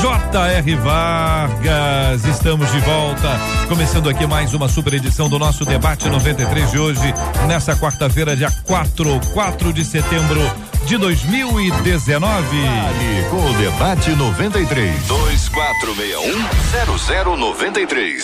[0.00, 0.76] J.R.
[0.76, 2.24] Vargas.
[2.26, 7.14] Estamos de volta, começando aqui mais uma super edição do nosso debate 93 de hoje,
[7.46, 10.40] nessa quarta-feira, dia 4, 4 de setembro
[10.86, 12.08] de 2019.
[12.08, 16.46] Vale com o debate 93 2461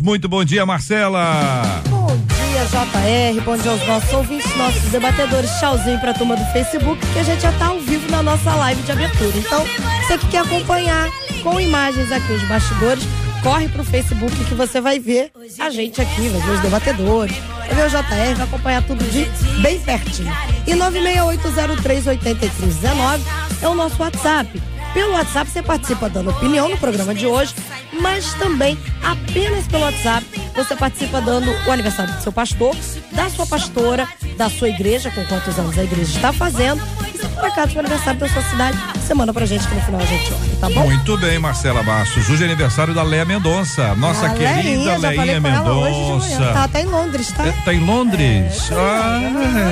[0.00, 1.62] muito bom dia, Marcela.
[1.88, 3.40] Bom dia, JR.
[3.44, 5.48] Bom dia aos nossos ouvintes, nossos debatedores.
[5.60, 8.82] Tchauzinho pra turma do Facebook, que a gente já tá ao vivo na nossa live
[8.82, 9.36] de abertura.
[9.36, 9.64] Então,
[10.00, 11.08] você que quer acompanhar
[11.42, 13.04] com imagens aqui os bastidores,
[13.42, 17.74] corre pro Facebook que você vai ver a gente aqui, vai ver os debatedores, vai
[17.74, 19.26] ver o JR, vai acompanhar tudo de
[19.60, 20.32] bem pertinho.
[20.66, 23.20] E 968038319
[23.62, 24.60] é o nosso WhatsApp.
[24.92, 27.54] Pelo WhatsApp você participa dando opinião no programa de hoje,
[28.00, 32.74] mas também apenas pelo WhatsApp você participa dando o aniversário do seu pastor,
[33.12, 36.82] da sua pastora, da sua igreja, com quantos anos a igreja está fazendo.
[37.12, 39.80] E se por acaso o aniversário da sua cidade, você manda pra gente que no
[39.82, 40.84] final a gente olha, tá bom?
[40.84, 42.28] Muito bem, Marcela Bastos.
[42.30, 46.52] Hoje é aniversário da Leia Mendonça, nossa a querida Leinha Mendonça.
[46.52, 47.46] Tá, tá em Londres, tá?
[47.46, 48.70] É, tá em Londres?
[48.70, 49.20] É, ah,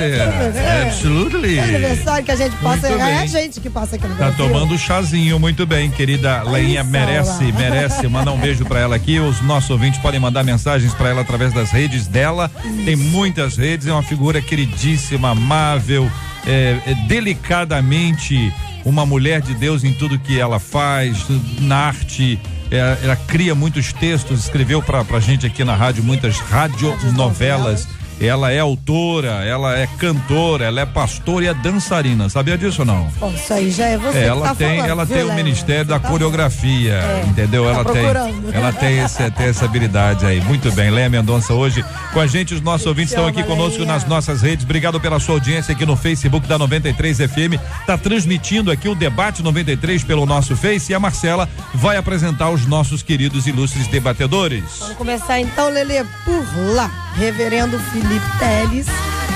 [0.01, 1.57] é, é, absolutely.
[1.57, 4.47] É aniversário que a gente errar, é a gente que passa aqui no Tá Brasil.
[4.47, 8.07] tomando chazinho, muito bem, querida Leinha, merece, merece.
[8.07, 9.19] Manda um beijo pra ela aqui.
[9.19, 12.51] Os nossos ouvintes podem mandar mensagens pra ela através das redes dela.
[12.63, 12.85] Isso.
[12.85, 16.11] Tem muitas redes, é uma figura queridíssima, amável,
[16.45, 18.53] é, é, delicadamente
[18.85, 21.25] uma mulher de Deus em tudo que ela faz,
[21.59, 22.39] na arte.
[22.69, 27.87] É, ela cria muitos textos, escreveu pra, pra gente aqui na rádio muitas radionovelas.
[28.21, 32.29] Ela é autora, ela é cantora, ela é pastora e é dançarina.
[32.29, 33.11] Sabia disso ou não?
[33.19, 34.17] Bom, isso aí já é você.
[34.19, 37.63] É, ela tá tem, falando, ela tem o Ministério da tá Coreografia, é, entendeu?
[37.63, 38.51] Tá ela procurando.
[38.51, 40.39] tem, ela tem, esse, tem essa habilidade aí.
[40.41, 41.83] Muito bem, Léa Mendonça hoje
[42.13, 42.53] com a gente.
[42.53, 44.65] Os nossos ouvintes estão aqui conosco nas nossas redes.
[44.65, 47.59] Obrigado pela sua audiência aqui no Facebook da 93 FM.
[47.87, 52.65] Tá transmitindo aqui o debate 93 pelo nosso Face e a Marcela vai apresentar os
[52.65, 54.63] nossos queridos ilustres debatedores.
[54.79, 56.45] Vamos começar então, Lele, por
[56.75, 56.91] lá.
[57.15, 57.77] Reverendo
[58.11, 58.87] Felipe Teles.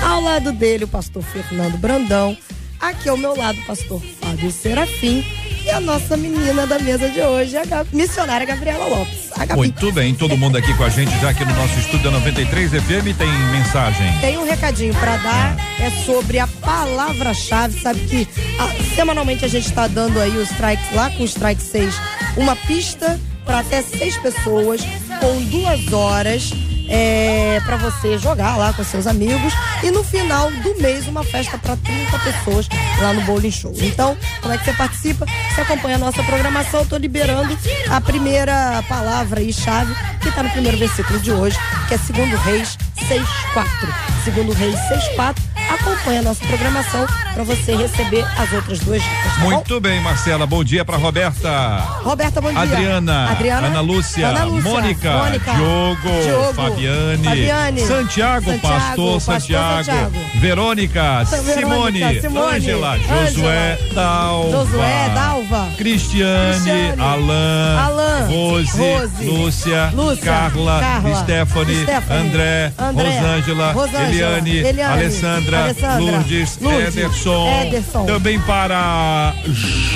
[0.03, 2.37] Ao lado dele, o pastor Fernando Brandão.
[2.77, 5.23] Aqui ao meu lado, o pastor Fábio Serafim.
[5.63, 9.29] E a nossa menina da mesa de hoje, a missionária Gabriela Lopes.
[9.55, 12.71] Muito bem, todo mundo aqui com a gente já aqui no nosso estúdio da 93
[12.71, 14.19] FM tem mensagem.
[14.19, 17.79] Tem um recadinho para dar, é sobre a palavra-chave.
[17.79, 18.27] Sabe que
[18.59, 21.95] a, semanalmente a gente está dando aí os strikes lá com o strike 6,
[22.35, 24.81] uma pista para até seis pessoas
[25.21, 26.51] com duas horas
[26.89, 29.53] é, para você jogar lá com seus amigos
[29.83, 32.69] e no final do mês uma festa para 30 pessoas
[33.01, 33.73] lá no Bowling Show.
[33.77, 35.25] Então, como é que você participa?
[35.53, 37.57] Você acompanha a nossa programação, eu tô liberando
[37.89, 41.57] a primeira palavra e chave que está no primeiro versículo de hoje,
[41.87, 43.65] que é segundo Reis 6:4.
[44.23, 49.33] Segundo Reis 6:4 acompanhe a nossa programação para você receber as outras duas dicas.
[49.35, 49.79] Tá Muito bom?
[49.81, 50.45] bem, Marcela.
[50.45, 51.77] Bom dia para Roberta.
[52.03, 52.61] Roberta, bom dia.
[52.61, 53.31] Adriana.
[53.31, 53.67] Adriana.
[53.67, 54.27] Ana Lúcia.
[54.29, 55.11] Ana Lúcia Mônica.
[55.17, 56.53] Mônica Diogo, Diogo.
[56.53, 57.23] Fabiane.
[57.23, 57.81] Fabiane.
[57.81, 59.83] Santiago, Santiago Pastor, Pastor Santiago.
[59.83, 60.39] Santiago.
[60.39, 61.25] Verônica.
[61.25, 62.21] Simone.
[62.21, 62.55] Simone.
[62.55, 62.97] Ângela.
[62.99, 63.77] Josué.
[63.93, 64.51] Dalva.
[64.51, 65.09] Josué.
[65.13, 65.67] Dalva.
[65.77, 66.53] Cristiane.
[66.53, 67.01] Cristiane.
[67.01, 67.77] Alain.
[67.77, 68.27] Alain.
[68.31, 68.77] Rose.
[68.77, 69.23] Rose.
[69.25, 69.91] Lúcia.
[69.93, 70.23] Lúcia.
[70.23, 70.79] Carla.
[70.79, 71.23] Carla.
[71.23, 71.83] Stephanie.
[71.83, 72.21] Stephanie.
[72.21, 72.73] André.
[72.77, 73.19] André.
[73.19, 73.71] Rosângela.
[73.71, 74.09] Rosângela.
[74.09, 74.57] Eliane.
[74.57, 74.93] Eliane.
[74.93, 75.54] Alessandra.
[75.63, 75.99] Alessandra.
[75.99, 76.59] Lourdes.
[76.61, 76.97] Lourdes.
[76.97, 77.61] Ederson.
[77.63, 78.05] Ederson.
[78.05, 79.33] Também para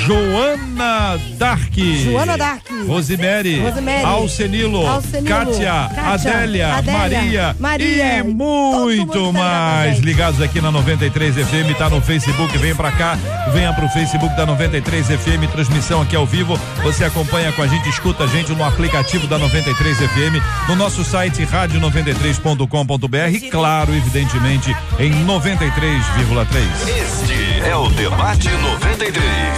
[0.06, 1.74] Joana Dark.
[2.04, 2.62] Joana Dark.
[2.88, 3.60] Rosemary.
[3.60, 4.06] Rosemary.
[4.06, 4.88] Alcenilo.
[4.88, 5.28] Alcenilo.
[5.28, 5.74] Kátia.
[5.98, 7.00] Adélia, Adélia.
[7.00, 7.56] Maria.
[7.60, 8.18] Maria.
[8.20, 10.00] E muito tá mais.
[10.00, 11.78] ligado, Ligados aqui na 93 FM.
[11.78, 12.58] Tá no Facebook.
[12.58, 13.18] Vem pra cá.
[13.54, 15.50] Venha pro Facebook da 93 FM.
[15.52, 16.60] Transmissão aqui ao vivo.
[16.84, 20.42] Você acompanha com a gente, escuta a gente no aplicativo da 93 FM.
[20.68, 23.50] No nosso site rádio93.com.br.
[23.50, 25.12] Claro, evidentemente, em
[25.56, 26.62] 93,3.
[27.01, 29.18] Este é o Debate 93,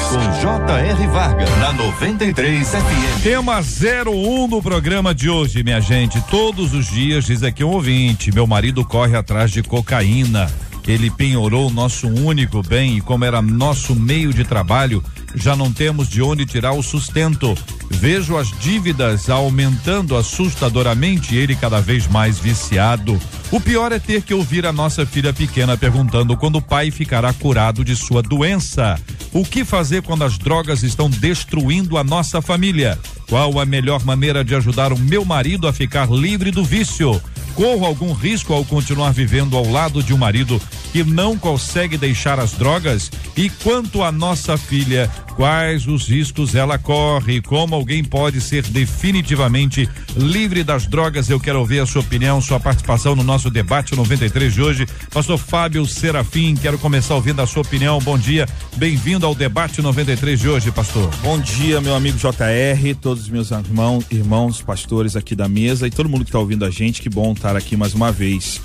[0.10, 1.08] com J.R.
[1.08, 3.22] Vargas, na 93 FM.
[3.22, 6.22] Tema 01 no programa de hoje, minha gente.
[6.30, 10.50] Todos os dias, diz aqui um ouvinte, meu marido corre atrás de cocaína.
[10.88, 15.04] Ele penhorou nosso único bem e como era nosso meio de trabalho,
[15.36, 17.56] já não temos de onde tirar o sustento.
[17.90, 23.20] Vejo as dívidas aumentando assustadoramente, ele cada vez mais viciado.
[23.52, 27.32] O pior é ter que ouvir a nossa filha pequena perguntando quando o pai ficará
[27.34, 29.00] curado de sua doença.
[29.34, 32.98] O que fazer quando as drogas estão destruindo a nossa família?
[33.30, 37.22] Qual a melhor maneira de ajudar o meu marido a ficar livre do vício?
[37.56, 42.40] Corro algum risco ao continuar vivendo ao lado de um marido que não consegue deixar
[42.40, 43.10] as drogas?
[43.36, 47.42] E quanto à nossa filha, quais os riscos ela corre?
[47.42, 51.30] Como alguém pode ser definitivamente livre das drogas?
[51.30, 54.86] Eu quero ouvir a sua opinião, sua participação no nosso debate 93 de hoje.
[55.14, 58.00] Pastor Fábio Serafim, quero começar ouvindo a sua opinião.
[58.00, 61.10] Bom dia, bem-vindo ao debate 93 de hoje, pastor.
[61.24, 65.92] Bom dia, meu amigo JR, todos os meus irmãos, irmãos, pastores aqui da mesa e
[65.92, 67.02] todo mundo que está ouvindo a gente.
[67.02, 68.62] Que bom estar aqui mais uma vez.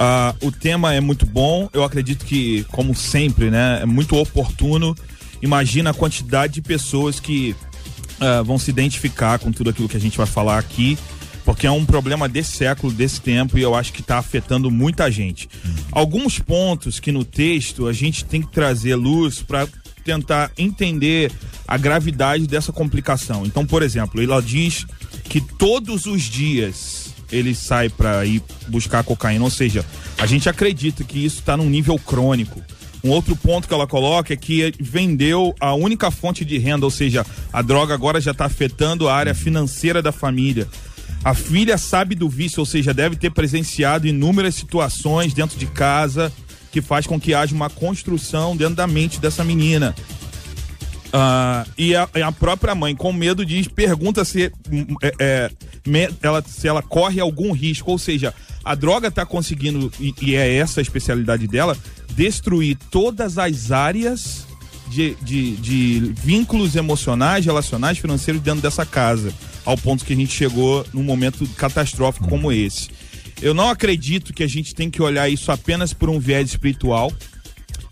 [0.00, 4.96] Uh, o tema é muito bom, eu acredito que, como sempre, né, é muito oportuno.
[5.42, 7.54] Imagina a quantidade de pessoas que
[8.18, 10.96] uh, vão se identificar com tudo aquilo que a gente vai falar aqui,
[11.44, 15.10] porque é um problema desse século, desse tempo, e eu acho que está afetando muita
[15.10, 15.50] gente.
[15.62, 15.74] Uhum.
[15.92, 19.68] Alguns pontos que no texto a gente tem que trazer luz para
[20.02, 21.30] tentar entender
[21.68, 23.44] a gravidade dessa complicação.
[23.44, 24.86] Então, por exemplo, ela diz
[25.24, 26.99] que todos os dias
[27.32, 29.44] ele sai para ir buscar cocaína.
[29.44, 29.84] Ou seja,
[30.18, 32.62] a gente acredita que isso está num nível crônico.
[33.02, 36.90] Um outro ponto que ela coloca é que vendeu a única fonte de renda, ou
[36.90, 40.68] seja, a droga agora já está afetando a área financeira da família.
[41.24, 46.32] A filha sabe do vício, ou seja, deve ter presenciado inúmeras situações dentro de casa
[46.70, 49.94] que faz com que haja uma construção dentro da mente dessa menina.
[51.10, 54.44] Uh, e a, a, própria mãe, com medo, diz, pergunta se,
[55.02, 55.50] é, é,
[55.84, 57.90] me, ela, se ela corre algum risco.
[57.90, 58.32] Ou seja,
[58.64, 61.76] a droga está conseguindo, e, e, é essa a especialidade dela,
[62.14, 64.46] destruir todas as áreas
[64.88, 69.32] de, de, de vínculos emocionais, relacionais, financeiros dentro dessa casa.
[69.64, 72.88] Ao ponto que a gente chegou num momento catastrófico como esse.
[73.42, 77.12] Eu não acredito que a gente tem que olhar isso apenas por um viés espiritual.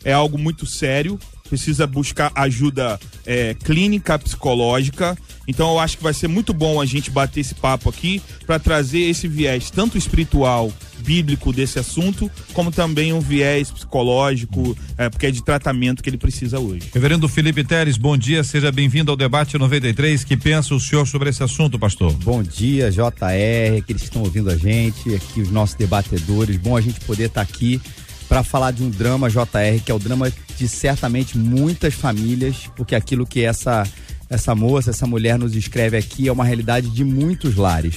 [0.05, 1.19] É algo muito sério
[1.49, 5.17] precisa buscar ajuda é, clínica, psicológica.
[5.47, 8.59] Então eu acho que vai ser muito bom a gente bater esse papo aqui para
[8.59, 15.27] trazer esse viés tanto espiritual, bíblico desse assunto, como também um viés psicológico, é, porque
[15.27, 16.89] é de tratamento que ele precisa hoje.
[16.93, 20.25] Reverendo Felipe Teres, bom dia, seja bem-vindo ao debate 93.
[20.25, 22.13] Que pensa o senhor sobre esse assunto, pastor?
[22.13, 26.57] Bom dia, JR, aqueles que estão ouvindo a gente, aqui os nossos debatedores.
[26.57, 27.81] Bom a gente poder estar tá aqui
[28.29, 32.95] para falar de um drama JR, que é o drama de certamente muitas famílias, porque
[32.95, 33.85] aquilo que essa
[34.31, 37.97] essa moça, essa mulher nos escreve aqui é uma realidade de muitos lares.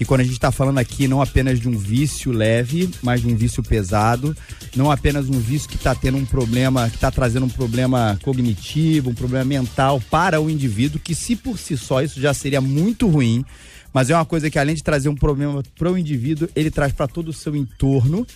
[0.00, 3.26] E quando a gente está falando aqui não apenas de um vício leve, mas de
[3.26, 4.34] um vício pesado,
[4.74, 9.10] não apenas um vício que está tendo um problema, que está trazendo um problema cognitivo,
[9.10, 13.08] um problema mental para o indivíduo, que se por si só isso já seria muito
[13.08, 13.44] ruim,
[13.92, 16.92] mas é uma coisa que além de trazer um problema para o indivíduo, ele traz
[16.92, 18.26] para todo o seu entorno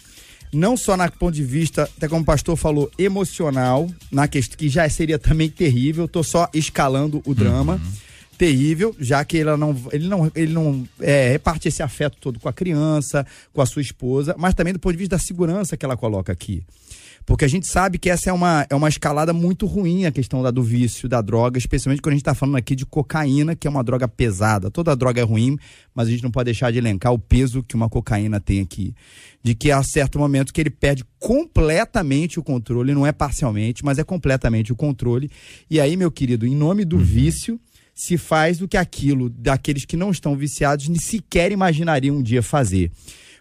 [0.53, 4.69] não só na ponto de vista, até como o pastor falou, emocional, na questão que
[4.69, 7.75] já seria também terrível, tô só escalando o drama.
[7.75, 7.93] Uhum.
[8.37, 12.49] Terrível, já que ele não, ele não, ele não é, reparte esse afeto todo com
[12.49, 15.85] a criança, com a sua esposa, mas também do ponto de vista da segurança que
[15.85, 16.65] ela coloca aqui.
[17.25, 20.43] Porque a gente sabe que essa é uma, é uma escalada muito ruim, a questão
[20.43, 23.67] da, do vício, da droga, especialmente quando a gente está falando aqui de cocaína, que
[23.67, 24.71] é uma droga pesada.
[24.71, 25.57] Toda droga é ruim,
[25.95, 28.93] mas a gente não pode deixar de elencar o peso que uma cocaína tem aqui.
[29.43, 33.99] De que há certo momento que ele perde completamente o controle, não é parcialmente, mas
[33.99, 35.31] é completamente o controle.
[35.69, 37.03] E aí, meu querido, em nome do uhum.
[37.03, 37.61] vício
[37.95, 42.43] se faz do que aquilo daqueles que não estão viciados nem sequer imaginariam um dia
[42.43, 42.91] fazer.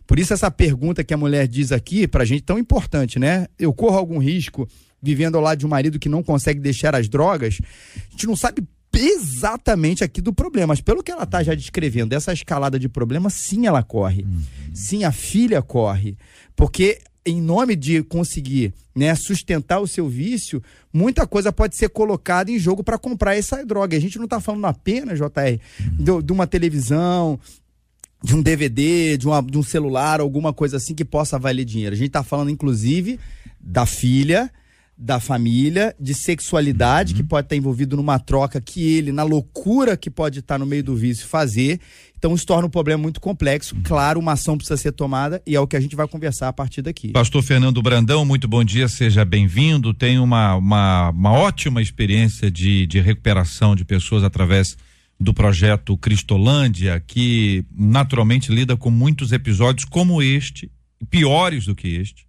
[0.05, 3.48] Por isso essa pergunta que a mulher diz aqui pra gente tão importante, né?
[3.58, 4.67] Eu corro algum risco
[5.01, 7.58] vivendo ao lado de um marido que não consegue deixar as drogas?
[7.96, 12.13] A gente não sabe exatamente aqui do problema, mas pelo que ela tá já descrevendo,
[12.13, 14.24] essa escalada de problema, sim, ela corre.
[14.24, 14.41] Uhum.
[14.74, 16.17] Sim, a filha corre.
[16.55, 22.51] Porque em nome de conseguir né, sustentar o seu vício, muita coisa pode ser colocada
[22.51, 23.95] em jogo para comprar essa droga.
[23.95, 26.19] A gente não está falando apenas, JR, uhum.
[26.19, 27.39] de, de, uma televisão,
[28.24, 31.93] de um DVD, de, uma, de um celular, alguma coisa assim que possa valer dinheiro.
[31.93, 33.19] A gente está falando, inclusive,
[33.60, 34.51] da filha,
[35.03, 37.17] da família, de sexualidade, uhum.
[37.17, 40.84] que pode estar envolvido numa troca que ele, na loucura que pode estar no meio
[40.84, 41.79] do vício, fazer.
[42.15, 43.74] Então isso torna um problema muito complexo.
[43.74, 43.81] Uhum.
[43.81, 46.53] Claro, uma ação precisa ser tomada e é o que a gente vai conversar a
[46.53, 47.08] partir daqui.
[47.13, 49.91] Pastor Fernando Brandão, muito bom dia, seja bem-vindo.
[49.91, 54.77] Tem uma, uma, uma ótima experiência de, de recuperação de pessoas através
[55.20, 60.72] do projeto Cristolândia, que naturalmente lida com muitos episódios como este,
[61.10, 62.27] piores do que este,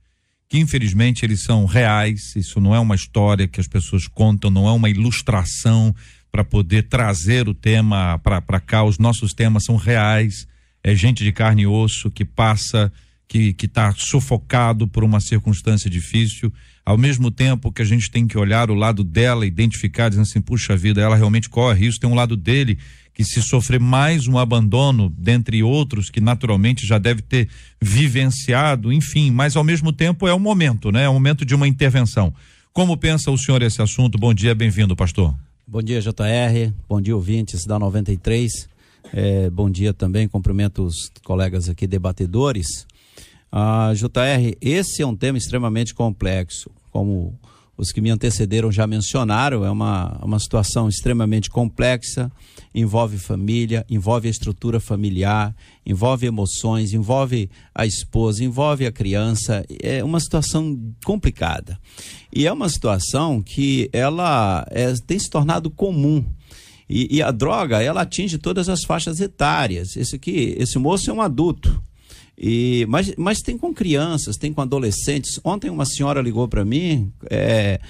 [0.52, 4.68] que infelizmente eles são reais, isso não é uma história que as pessoas contam, não
[4.68, 5.96] é uma ilustração
[6.30, 8.84] para poder trazer o tema para cá.
[8.84, 10.46] Os nossos temas são reais,
[10.84, 12.92] é gente de carne e osso que passa,
[13.26, 16.52] que está sufocado por uma circunstância difícil.
[16.84, 20.42] Ao mesmo tempo que a gente tem que olhar o lado dela, identificar, dizendo assim,
[20.42, 22.76] puxa vida, ela realmente corre isso, tem um lado dele
[23.14, 27.48] que se sofrer mais um abandono, dentre outros que naturalmente já deve ter
[27.80, 31.04] vivenciado, enfim, mas ao mesmo tempo é o um momento, né?
[31.04, 32.32] É o um momento de uma intervenção.
[32.72, 34.16] Como pensa o senhor esse assunto?
[34.16, 35.34] Bom dia, bem-vindo, pastor.
[35.66, 36.72] Bom dia, JR.
[36.88, 38.68] Bom dia, ouvintes da 93.
[39.12, 42.86] É, bom dia também, cumprimento os colegas aqui debatedores.
[43.50, 47.38] Ah, JR, esse é um tema extremamente complexo, como
[47.76, 52.30] os que me antecederam já mencionaram, é uma, uma situação extremamente complexa,
[52.74, 60.02] envolve família, envolve a estrutura familiar, envolve emoções, envolve a esposa, envolve a criança, é
[60.02, 61.78] uma situação complicada.
[62.34, 66.24] E é uma situação que ela é, tem se tornado comum.
[66.88, 69.96] E, e, a droga, ela atinge todas as faixas etárias.
[69.96, 71.82] Esse aqui, esse moço é um adulto.
[72.36, 75.38] E, mas, mas tem com crianças, tem com adolescentes.
[75.44, 77.80] Ontem uma senhora ligou para mim é,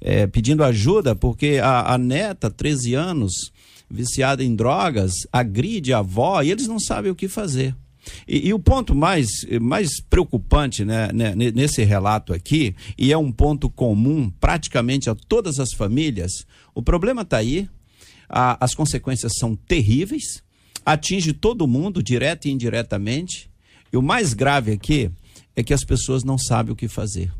[0.00, 3.52] é, pedindo ajuda porque a, a neta, 13 anos,
[3.90, 7.74] viciada em drogas, agride a avó e eles não sabem o que fazer.
[8.26, 9.28] E, e, o ponto mais,
[9.60, 15.60] mais preocupante né, né, nesse relato aqui, e é um ponto comum praticamente a todas
[15.60, 17.68] as famílias, o problema está aí,
[18.28, 20.42] a, as consequências são terríveis,
[20.84, 23.50] atinge todo mundo, direto e indiretamente,
[23.92, 25.10] e o mais grave aqui
[25.54, 27.30] é que as pessoas não sabem o que fazer.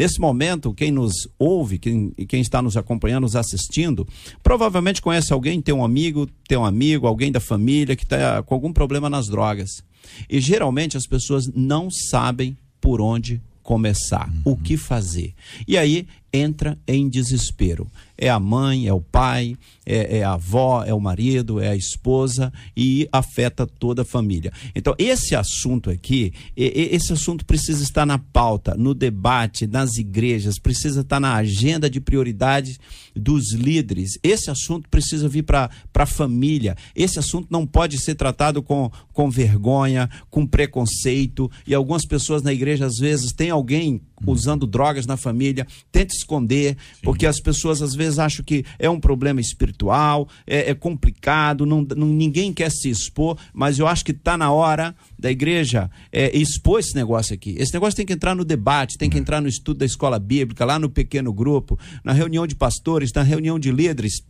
[0.00, 4.08] Nesse momento, quem nos ouve, quem, quem está nos acompanhando, nos assistindo,
[4.42, 8.54] provavelmente conhece alguém, tem um amigo, tem um amigo, alguém da família que está com
[8.54, 9.84] algum problema nas drogas.
[10.26, 14.52] E geralmente as pessoas não sabem por onde começar, uhum.
[14.54, 15.34] o que fazer.
[15.68, 17.86] E aí entra em desespero
[18.20, 21.76] é a mãe, é o pai, é, é, a avó, é o marido, é a
[21.76, 24.52] esposa e afeta toda a família.
[24.74, 31.00] Então, esse assunto aqui, esse assunto precisa estar na pauta, no debate, nas igrejas, precisa
[31.00, 32.78] estar na agenda de prioridades
[33.16, 34.18] dos líderes.
[34.22, 36.76] Esse assunto precisa vir para a família.
[36.94, 41.50] Esse assunto não pode ser tratado com, com vergonha, com preconceito.
[41.66, 46.76] E algumas pessoas na igreja, às vezes, tem alguém usando drogas na família, tenta esconder,
[46.76, 47.00] Sim.
[47.02, 51.86] porque as pessoas às vezes acham que é um problema espiritual, é, é complicado, não,
[51.96, 56.36] não, ninguém quer se expor, mas eu acho que está na hora da igreja é,
[56.36, 57.54] expor esse negócio aqui.
[57.58, 59.22] Esse negócio tem que entrar no debate, tem que uhum.
[59.22, 63.22] entrar no estudo da escola bíblica, lá no pequeno grupo, na reunião de pastores, na
[63.22, 64.22] reunião de líderes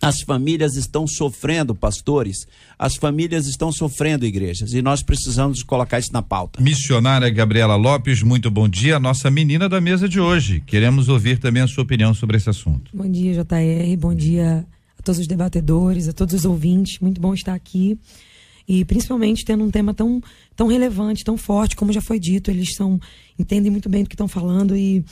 [0.00, 2.46] as famílias estão sofrendo, pastores.
[2.78, 4.72] As famílias estão sofrendo, igrejas.
[4.72, 6.62] E nós precisamos colocar isso na pauta.
[6.62, 9.00] Missionária Gabriela Lopes, muito bom dia.
[9.00, 10.62] Nossa menina da mesa de hoje.
[10.64, 12.90] Queremos ouvir também a sua opinião sobre esse assunto.
[12.94, 13.96] Bom dia, JR.
[13.98, 14.64] Bom dia
[14.96, 17.00] a todos os debatedores, a todos os ouvintes.
[17.00, 17.98] Muito bom estar aqui.
[18.68, 20.22] E principalmente tendo um tema tão,
[20.54, 22.52] tão relevante, tão forte, como já foi dito.
[22.52, 23.00] Eles são,
[23.36, 24.76] entendem muito bem do que estão falando.
[24.76, 25.04] E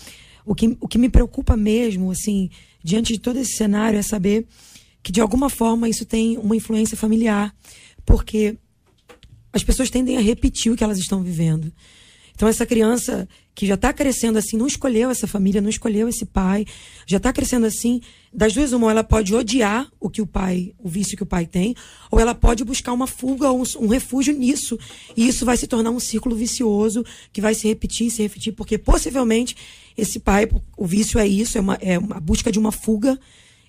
[0.45, 2.51] o que, o que me preocupa mesmo, assim,
[2.85, 4.47] diante de todo esse cenário, é saber
[5.07, 7.55] que de alguma forma isso tem uma influência familiar,
[8.05, 8.57] porque
[9.53, 11.73] as pessoas tendem a repetir o que elas estão vivendo.
[12.35, 16.27] Então essa criança que já está crescendo assim, não escolheu essa família, não escolheu esse
[16.27, 16.67] pai,
[17.07, 18.01] já está crescendo assim,
[18.33, 21.47] das duas uma, ela pode odiar o que o pai, o vício que o pai
[21.47, 21.77] tem,
[22.11, 24.77] ou ela pode buscar uma fuga, um, um refúgio nisso,
[25.17, 28.77] e isso vai se tornar um ciclo vicioso que vai se repetir, se repetir, porque
[28.77, 29.57] possivelmente
[29.97, 33.17] esse pai, o vício é isso, é uma, é uma busca de uma fuga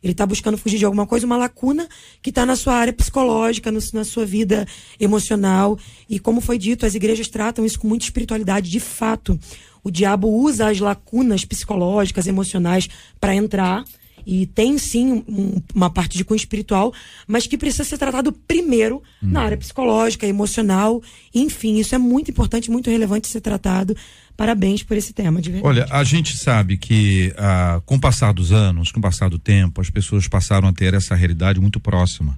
[0.03, 1.87] ele está buscando fugir de alguma coisa, uma lacuna
[2.21, 4.67] que está na sua área psicológica, no, na sua vida
[4.99, 5.77] emocional.
[6.09, 8.69] E como foi dito, as igrejas tratam isso com muita espiritualidade.
[8.69, 9.39] De fato,
[9.83, 12.87] o diabo usa as lacunas psicológicas, emocionais,
[13.19, 13.83] para entrar.
[14.29, 16.93] E tem sim um, uma parte de cunho espiritual,
[17.25, 19.29] mas que precisa ser tratado primeiro hum.
[19.31, 21.01] na área psicológica, emocional.
[21.33, 23.95] Enfim, isso é muito importante, muito relevante ser tratado
[24.37, 25.67] Parabéns por esse tema, de verdade.
[25.67, 29.39] Olha, a gente sabe que ah, com o passar dos anos, com o passar do
[29.39, 32.37] tempo, as pessoas passaram a ter essa realidade muito próxima.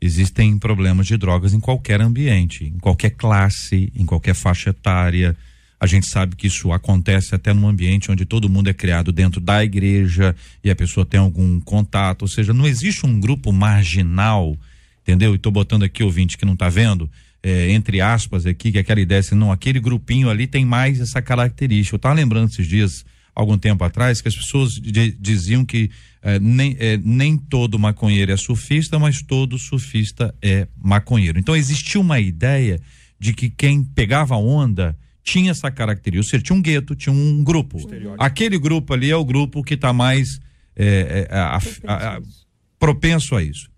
[0.00, 5.36] Existem problemas de drogas em qualquer ambiente, em qualquer classe, em qualquer faixa etária.
[5.80, 9.40] A gente sabe que isso acontece até num ambiente onde todo mundo é criado dentro
[9.40, 14.56] da igreja e a pessoa tem algum contato, ou seja, não existe um grupo marginal,
[15.02, 15.32] entendeu?
[15.32, 17.08] E estou botando aqui ouvinte que não está vendo,
[17.42, 21.22] é, entre aspas aqui, que aquela ideia assim, não, aquele grupinho ali tem mais essa
[21.22, 21.94] característica.
[21.94, 24.80] Eu estava lembrando esses dias, algum tempo atrás, que as pessoas
[25.20, 31.38] diziam que é, nem, é, nem todo maconheiro é surfista, mas todo surfista é maconheiro.
[31.38, 32.80] Então existia uma ideia
[33.20, 34.96] de que quem pegava onda
[35.30, 36.26] tinha essa característica.
[36.26, 37.78] Ou seja, tinha um gueto, tinha um grupo.
[38.18, 40.40] Aquele grupo ali é o grupo que está mais
[40.76, 42.20] é, é, a- a- a-
[42.78, 43.68] propenso a isso.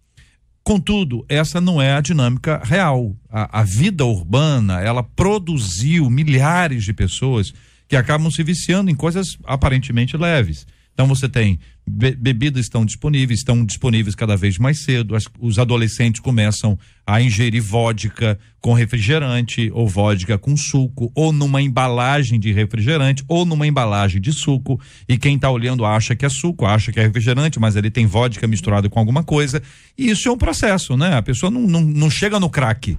[0.62, 3.16] Contudo, essa não é a dinâmica real.
[3.30, 7.52] A, a vida urbana, ela produziu milhares de pessoas
[7.88, 10.66] que acabam se viciando em coisas aparentemente leves.
[10.92, 15.16] Então você tem be- bebidas estão disponíveis, estão disponíveis cada vez mais cedo.
[15.16, 21.62] As- os adolescentes começam a ingerir vodka com refrigerante, ou vodka com suco, ou numa
[21.62, 24.78] embalagem de refrigerante, ou numa embalagem de suco.
[25.08, 28.06] E quem está olhando acha que é suco, acha que é refrigerante, mas ele tem
[28.06, 29.62] vodka misturado com alguma coisa.
[29.96, 31.14] E isso é um processo, né?
[31.16, 32.98] A pessoa não, não, não chega no crack.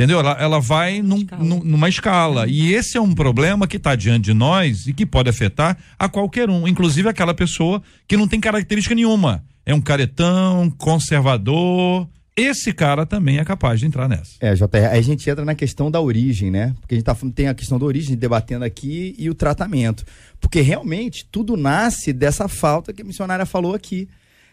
[0.00, 0.18] Entendeu?
[0.18, 1.44] Ela, ela vai num- escala.
[1.44, 2.46] num- numa escala.
[2.48, 6.08] E esse é um problema que está diante de nós e que pode afetar a
[6.08, 9.44] qualquer um, inclusive aquela pessoa que não tem característica nenhuma.
[9.66, 12.08] É um caretão, conservador.
[12.34, 14.32] Esse cara também é capaz de entrar nessa.
[14.40, 16.74] É, JR, aí a gente entra na questão da origem, né?
[16.80, 20.02] Porque a gente tá, tem a questão da origem debatendo aqui e o tratamento.
[20.40, 24.08] Porque realmente tudo nasce dessa falta que a missionária falou aqui.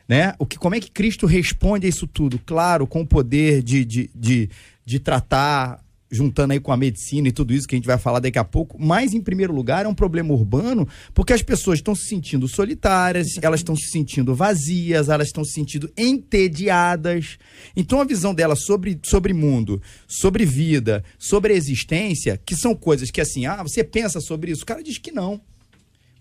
[0.07, 0.33] Né?
[0.39, 2.39] O que, como é que Cristo responde a isso tudo?
[2.45, 4.49] Claro, com o poder de, de, de,
[4.85, 8.19] de tratar, juntando aí com a medicina e tudo isso que a gente vai falar
[8.19, 11.93] daqui a pouco, mas em primeiro lugar é um problema urbano, porque as pessoas estão
[11.93, 17.37] se sentindo solitárias, elas estão se sentindo vazias, elas estão se sentindo entediadas.
[17.75, 23.21] Então a visão dela sobre, sobre mundo, sobre vida, sobre existência, que são coisas que
[23.21, 24.63] assim, ah, você pensa sobre isso?
[24.63, 25.41] O cara diz que não.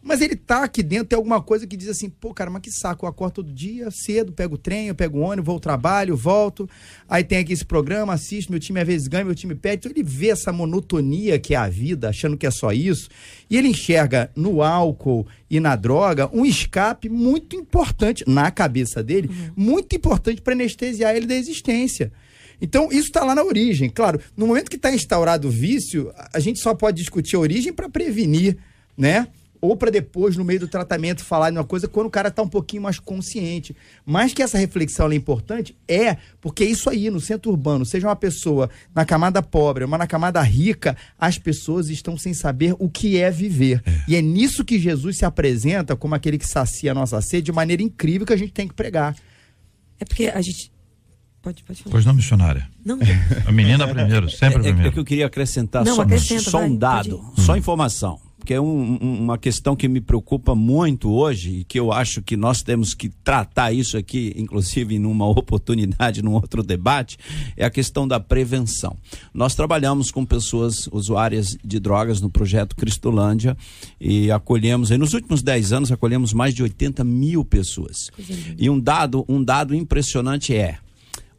[0.07, 2.71] Mas ele tá aqui dentro, tem alguma coisa que diz assim, pô, cara, mas que
[2.71, 5.61] saco, eu acordo todo dia cedo, pego o trem, eu pego o ônibus, vou ao
[5.61, 6.71] trabalho, volto,
[7.09, 9.91] aí tem aqui esse programa, assisto, meu time às vezes ganha, meu time perde, então
[9.91, 13.09] ele vê essa monotonia que é a vida, achando que é só isso,
[13.51, 19.29] e ele enxerga no álcool e na droga um escape muito importante, na cabeça dele,
[19.57, 22.13] muito importante para anestesiar ele da existência.
[22.63, 23.91] Então, isso está lá na origem.
[23.91, 27.41] Claro, no momento que está instaurado o vício, a- a gente só pode discutir a
[27.41, 28.57] origem para prevenir,
[28.97, 29.27] né?
[29.61, 32.43] Ou para depois, no meio do tratamento, falar de uma coisa quando o cara está
[32.43, 33.75] um pouquinho mais consciente.
[34.05, 38.09] Mas que essa reflexão é importante é porque é isso aí, no centro urbano, seja
[38.09, 42.89] uma pessoa na camada pobre, uma na camada rica, as pessoas estão sem saber o
[42.89, 43.83] que é viver.
[44.07, 47.53] E é nisso que Jesus se apresenta como aquele que sacia a nossa sede de
[47.53, 49.17] maneira incrível que a gente tem que pregar.
[49.99, 50.73] É porque a gente.
[51.41, 51.93] Pode, pode falar.
[51.93, 52.69] Pois não, missionária.
[52.85, 52.99] Não,
[53.47, 54.93] A menina primeiro, sempre É, é primeiro.
[54.93, 58.21] que eu queria acrescentar Não, só, acrescenta, só um dado, só informação.
[58.47, 62.23] Porque é um- um- uma questão que me preocupa muito hoje e que eu acho
[62.23, 67.19] que nós temos que tratar isso aqui, inclusive numa oportunidade, num outro debate,
[67.57, 68.97] é a questão da prevenção.
[69.35, 73.57] Nós trabalhamos com pessoas usuárias de drogas no projeto Cristolândia
[74.01, 78.13] e acolhemos, e nos últimos 10 anos, acolhemos mais de 80 mil pessoas.
[78.57, 80.79] E um dado, um dado impressionante é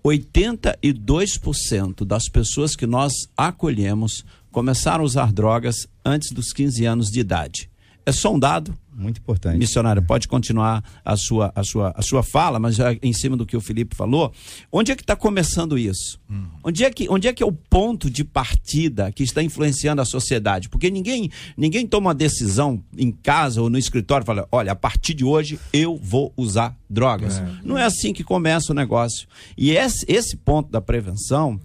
[0.04, 4.26] 82% das pessoas que nós acolhemos
[4.58, 7.70] começaram a usar drogas antes dos 15 anos de idade.
[8.04, 8.76] É só um dado.
[8.92, 9.56] Muito importante.
[9.56, 13.46] Missionário, pode continuar a sua, a sua, a sua fala, mas já em cima do
[13.46, 14.34] que o Felipe falou,
[14.72, 16.20] onde é que está começando isso?
[16.64, 20.06] Onde, é que, onde é que é o ponto de partida que está influenciando a
[20.06, 20.70] sociedade?
[20.70, 24.76] Porque ninguém, ninguém toma uma decisão em casa ou no escritório e fala: olha, a
[24.76, 27.40] partir de hoje eu vou usar drogas.
[27.64, 29.28] Não é assim que começa o negócio.
[29.56, 31.62] E esse, esse ponto da prevenção.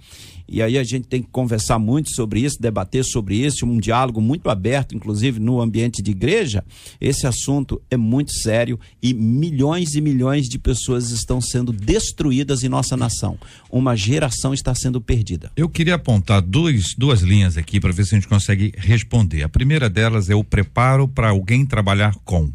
[0.49, 4.21] E aí a gente tem que conversar muito sobre isso, debater sobre isso, um diálogo
[4.21, 6.65] muito aberto, inclusive no ambiente de igreja.
[7.01, 12.69] Esse assunto é muito sério e milhões e milhões de pessoas estão sendo destruídas em
[12.69, 13.39] nossa nação.
[13.71, 15.51] Uma geração está sendo perdida.
[15.57, 19.43] Eu queria apontar dois, duas linhas aqui para ver se a gente consegue responder.
[19.43, 22.51] A primeira delas é o preparo para alguém trabalhar com.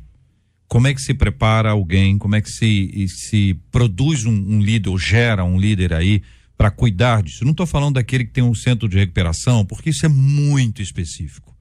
[0.68, 2.18] Como é que se prepara alguém?
[2.18, 6.22] Como é que se, se produz um, um líder, ou gera um líder aí
[6.58, 7.44] para cuidar disso?
[7.46, 11.56] Não estou falando daquele que tem um centro de recuperação, porque isso é muito específico.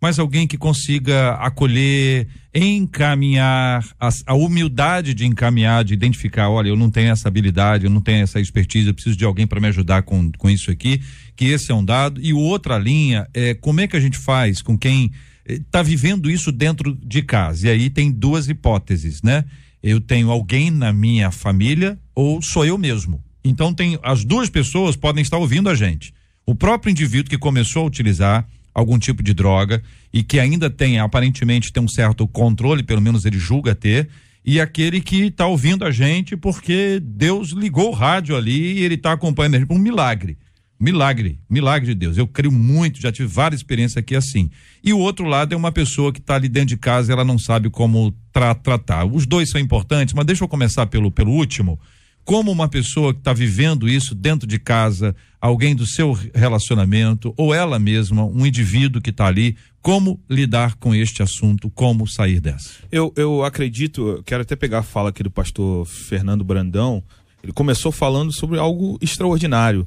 [0.00, 6.76] Mas alguém que consiga acolher, encaminhar, a, a humildade de encaminhar, de identificar, olha, eu
[6.76, 9.68] não tenho essa habilidade, eu não tenho essa expertise, eu preciso de alguém para me
[9.68, 11.00] ajudar com, com isso aqui,
[11.36, 12.20] que esse é um dado.
[12.20, 15.12] E outra linha é como é que a gente faz com quem
[15.46, 17.68] está vivendo isso dentro de casa.
[17.68, 19.44] E aí tem duas hipóteses, né?
[19.80, 23.22] Eu tenho alguém na minha família ou sou eu mesmo.
[23.44, 26.14] Então tem as duas pessoas podem estar ouvindo a gente.
[26.46, 30.98] O próprio indivíduo que começou a utilizar algum tipo de droga e que ainda tem
[30.98, 34.08] aparentemente tem um certo controle, pelo menos ele julga ter,
[34.44, 38.94] e aquele que está ouvindo a gente porque Deus ligou o rádio ali e ele
[38.94, 40.36] está acompanhando a gente um milagre.
[40.80, 42.18] Milagre, milagre de Deus.
[42.18, 44.50] Eu creio muito, já tive várias experiências aqui assim.
[44.82, 47.24] E o outro lado é uma pessoa que está ali dentro de casa e ela
[47.24, 49.04] não sabe como tra tratar.
[49.04, 51.78] Os dois são importantes, mas deixa eu começar pelo, pelo último.
[52.24, 57.52] Como uma pessoa que está vivendo isso dentro de casa, alguém do seu relacionamento, ou
[57.52, 62.70] ela mesma, um indivíduo que está ali, como lidar com este assunto, como sair dessa?
[62.90, 67.02] Eu, eu acredito, quero até pegar a fala aqui do pastor Fernando Brandão.
[67.42, 69.86] Ele começou falando sobre algo extraordinário.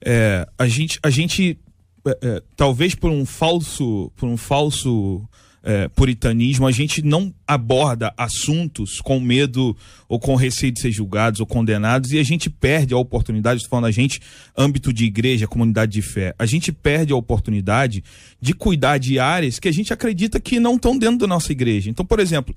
[0.00, 1.58] É, a gente, a gente
[2.06, 5.26] é, é, talvez por um falso, por um falso
[5.64, 9.74] é, puritanismo, a gente não aborda assuntos com medo
[10.06, 13.70] ou com receio de ser julgados ou condenados e a gente perde a oportunidade, estou
[13.70, 14.20] falando a gente,
[14.56, 18.04] âmbito de igreja, comunidade de fé, a gente perde a oportunidade
[18.38, 21.88] de cuidar de áreas que a gente acredita que não estão dentro da nossa igreja.
[21.88, 22.54] Então, por exemplo,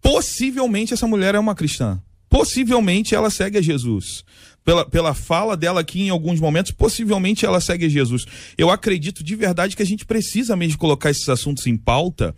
[0.00, 2.00] possivelmente essa mulher é uma cristã.
[2.30, 4.24] Possivelmente ela segue a Jesus
[4.66, 8.26] pela, pela fala dela aqui em alguns momentos, possivelmente ela segue Jesus.
[8.58, 12.34] Eu acredito de verdade que a gente precisa mesmo colocar esses assuntos em pauta,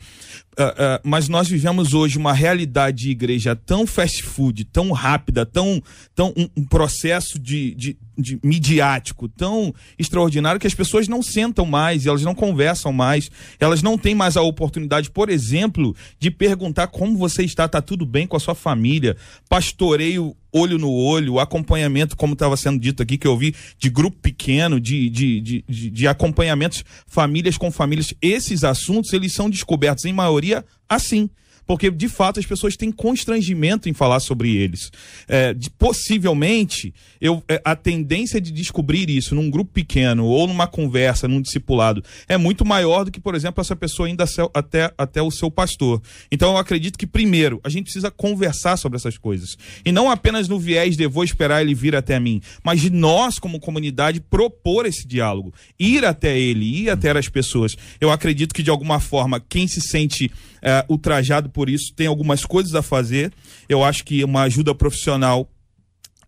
[0.58, 5.46] uh, uh, mas nós vivemos hoje uma realidade de igreja tão fast food, tão rápida,
[5.46, 5.82] tão,
[6.14, 11.64] tão um, um processo de, de, de, midiático tão extraordinário que as pessoas não sentam
[11.64, 16.88] mais, elas não conversam mais, elas não têm mais a oportunidade, por exemplo, de perguntar
[16.88, 19.16] como você está, está tudo bem com a sua família,
[19.48, 24.16] pastoreio olho no olho, acompanhamento, como estava sendo dito aqui, que eu vi de grupo
[24.18, 28.14] pequeno, de, de, de, de, de acompanhamentos, famílias com famílias.
[28.20, 31.28] Esses assuntos, eles são descobertos, em maioria, assim
[31.68, 34.90] porque de fato as pessoas têm constrangimento em falar sobre eles.
[35.28, 40.66] É, de, possivelmente, eu, é, a tendência de descobrir isso num grupo pequeno ou numa
[40.66, 45.20] conversa, num discipulado, é muito maior do que, por exemplo, essa pessoa ainda até, até
[45.20, 46.00] o seu pastor.
[46.33, 49.59] Então eu acredito que, primeiro, a gente precisa conversar sobre essas coisas.
[49.85, 53.38] E não apenas no viés de vou esperar ele vir até mim, mas de nós,
[53.38, 55.52] como comunidade, propor esse diálogo.
[55.78, 57.76] Ir até ele, ir até as pessoas.
[58.00, 60.31] Eu acredito que, de alguma forma, quem se sente
[60.62, 63.33] é, ultrajado por isso, tem algumas coisas a fazer.
[63.68, 65.49] Eu acho que uma ajuda profissional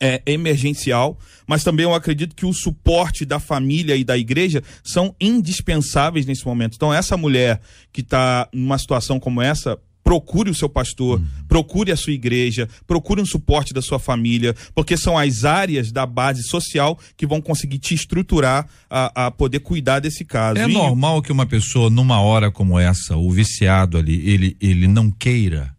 [0.01, 5.14] é emergencial, mas também eu acredito que o suporte da família e da igreja são
[5.21, 6.75] indispensáveis nesse momento.
[6.75, 7.61] Então, essa mulher
[7.93, 9.79] que está numa situação como essa,
[10.11, 14.96] procure o seu pastor, procure a sua igreja, procure um suporte da sua família, porque
[14.96, 20.01] são as áreas da base social que vão conseguir te estruturar a, a poder cuidar
[20.01, 20.59] desse caso.
[20.59, 20.73] É e...
[20.73, 25.73] normal que uma pessoa, numa hora como essa, o viciado ali, ele, ele não queira?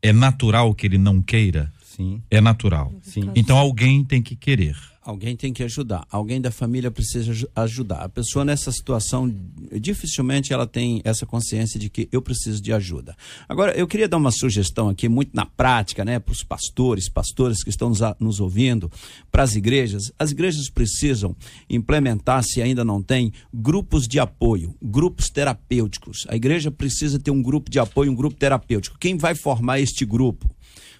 [0.00, 1.68] É natural que ele não queira?
[1.84, 2.22] Sim.
[2.30, 2.92] É natural.
[3.02, 3.32] Sim.
[3.34, 4.76] Então alguém tem que querer.
[5.04, 8.04] Alguém tem que ajudar, alguém da família precisa ajudar.
[8.04, 9.28] A pessoa nessa situação,
[9.80, 13.16] dificilmente ela tem essa consciência de que eu preciso de ajuda.
[13.48, 17.64] Agora, eu queria dar uma sugestão aqui, muito na prática, né, para os pastores, pastores
[17.64, 18.88] que estão nos, nos ouvindo,
[19.30, 20.12] para as igrejas.
[20.16, 21.34] As igrejas precisam
[21.68, 26.26] implementar, se ainda não tem, grupos de apoio, grupos terapêuticos.
[26.28, 28.98] A igreja precisa ter um grupo de apoio, um grupo terapêutico.
[29.00, 30.48] Quem vai formar este grupo?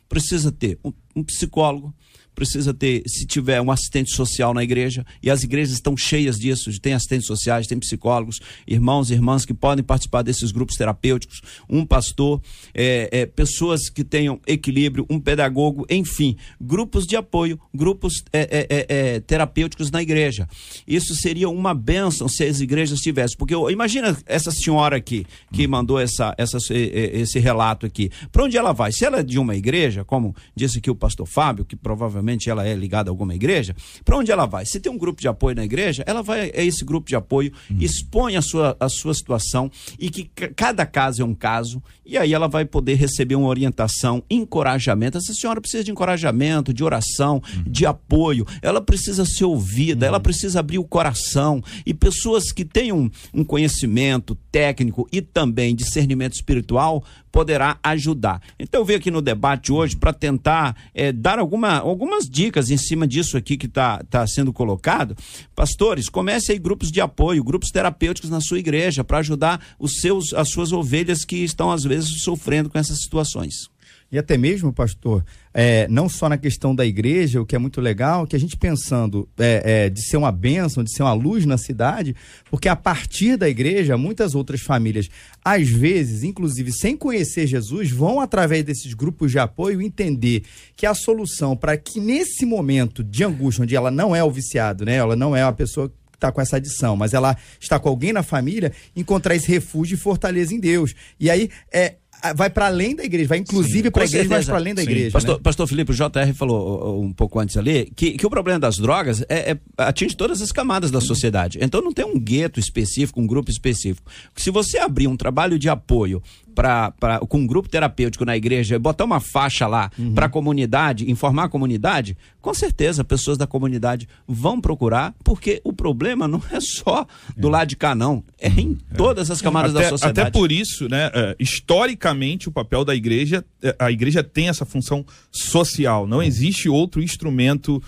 [0.09, 1.95] Precisa ter um, um psicólogo,
[2.35, 6.71] precisa ter, se tiver um assistente social na igreja, e as igrejas estão cheias disso,
[6.81, 11.85] tem assistentes sociais, tem psicólogos, irmãos e irmãs que podem participar desses grupos terapêuticos, um
[11.85, 12.41] pastor,
[12.75, 18.67] é, é, pessoas que tenham equilíbrio, um pedagogo, enfim, grupos de apoio, grupos é, é,
[18.69, 20.49] é, é terapêuticos na igreja.
[20.87, 25.99] Isso seria uma bênção se as igrejas tivessem, porque imagina essa senhora aqui, que mandou
[25.99, 28.93] essa, essa, esse relato aqui, para onde ela vai?
[28.93, 32.49] Se ela é de uma igreja, como disse aqui o pastor Fábio, que provavelmente provavelmente
[32.49, 34.65] ela é ligada a alguma igreja, para onde ela vai?
[34.65, 37.53] Se tem um grupo de apoio na igreja, ela vai a esse grupo de apoio,
[37.71, 37.79] uhum.
[37.81, 42.33] expõe a sua, a sua situação e que cada caso é um caso, e aí
[42.33, 45.19] ela vai poder receber uma orientação, encorajamento.
[45.19, 47.65] Essa senhora precisa de encorajamento, de oração, uhum.
[47.67, 50.09] de apoio, ela precisa ser ouvida, uhum.
[50.09, 51.63] ela precisa abrir o coração.
[51.85, 58.41] E pessoas que tenham um conhecimento técnico e também discernimento espiritual poderá ajudar.
[58.59, 62.77] Então eu venho aqui no debate hoje para tentar é, dar alguma, algumas dicas em
[62.77, 65.17] cima disso aqui que está tá sendo colocado.
[65.57, 70.35] Pastores, comece aí grupos de apoio, grupos terapêuticos na sua igreja para ajudar os seus,
[70.35, 73.72] as suas ovelhas que estão às vezes sofrendo com essas situações.
[74.13, 77.81] E até mesmo, pastor, é, não só na questão da igreja, o que é muito
[77.81, 81.47] legal, que a gente pensando é, é, de ser uma bênção, de ser uma luz
[81.47, 82.15] na cidade,
[82.51, 85.09] porque a partir da igreja, muitas outras famílias,
[85.43, 90.43] às vezes, inclusive sem conhecer Jesus, vão através desses grupos de apoio entender
[90.77, 94.85] que a solução para que nesse momento de angústia, onde ela não é o viciado,
[94.85, 98.13] né, ela não é a pessoa está com essa adição, mas ela está com alguém
[98.13, 100.95] na família, encontrar esse refúgio e fortaleza em Deus.
[101.19, 101.97] E aí é,
[102.37, 104.89] vai para além da igreja, vai inclusive para a igreja, mas para além da Sim.
[104.89, 105.11] igreja.
[105.11, 105.41] Pastor, né?
[105.43, 109.23] pastor Felipe, o JR falou um pouco antes ali que, que o problema das drogas
[109.29, 111.59] é, é, atinge todas as camadas da sociedade.
[111.61, 114.11] Então não tem um gueto específico, um grupo específico.
[114.37, 116.23] Se você abrir um trabalho de apoio
[116.55, 120.15] pra, pra, com um grupo terapêutico na igreja botar uma faixa lá uhum.
[120.15, 125.73] para a comunidade, informar a comunidade, com certeza pessoas da comunidade vão procurar, porque o
[125.73, 127.51] problema não é só do é.
[127.51, 128.23] lado de cá, não.
[128.39, 128.97] É em é.
[128.97, 130.21] todas as camadas até, da sociedade.
[130.21, 134.65] Até por isso, né, uh, historicamente, o papel da igreja, uh, a igreja tem essa
[134.65, 136.07] função social.
[136.07, 137.83] Não existe outro instrumento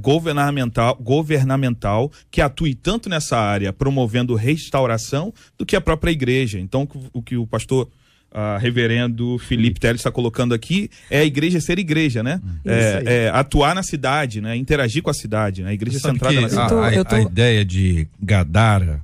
[0.00, 6.58] governamental, governamental que atue tanto nessa área, promovendo restauração, do que a própria igreja.
[6.58, 7.88] Então, o que o pastor
[8.36, 12.40] uh, reverendo Felipe Teles está colocando aqui é a igreja ser igreja, né?
[12.64, 14.54] É, é, atuar na cidade, né?
[14.54, 15.70] Interagir com a cidade, né?
[15.70, 16.74] A igreja centrada na cidade.
[16.74, 17.14] A, a, tô...
[17.14, 19.00] a, ideia de Gadara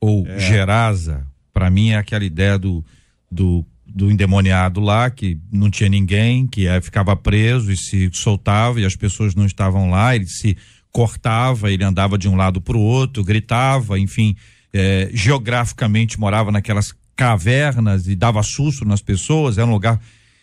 [0.00, 0.38] ou é.
[0.38, 2.84] Gerasa, para mim é aquela ideia do,
[3.30, 8.80] do, do endemoniado lá, que não tinha ninguém, que é, ficava preso e se soltava
[8.80, 10.56] e as pessoas não estavam lá, ele se
[10.90, 14.36] cortava, ele andava de um lado para o outro, gritava, enfim,
[14.72, 20.00] é, geograficamente morava naquelas cavernas e dava susto nas pessoas, era um lugar.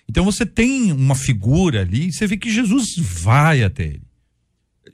[0.10, 4.04] Então você tem uma figura ali, você vê que Jesus vai até ele.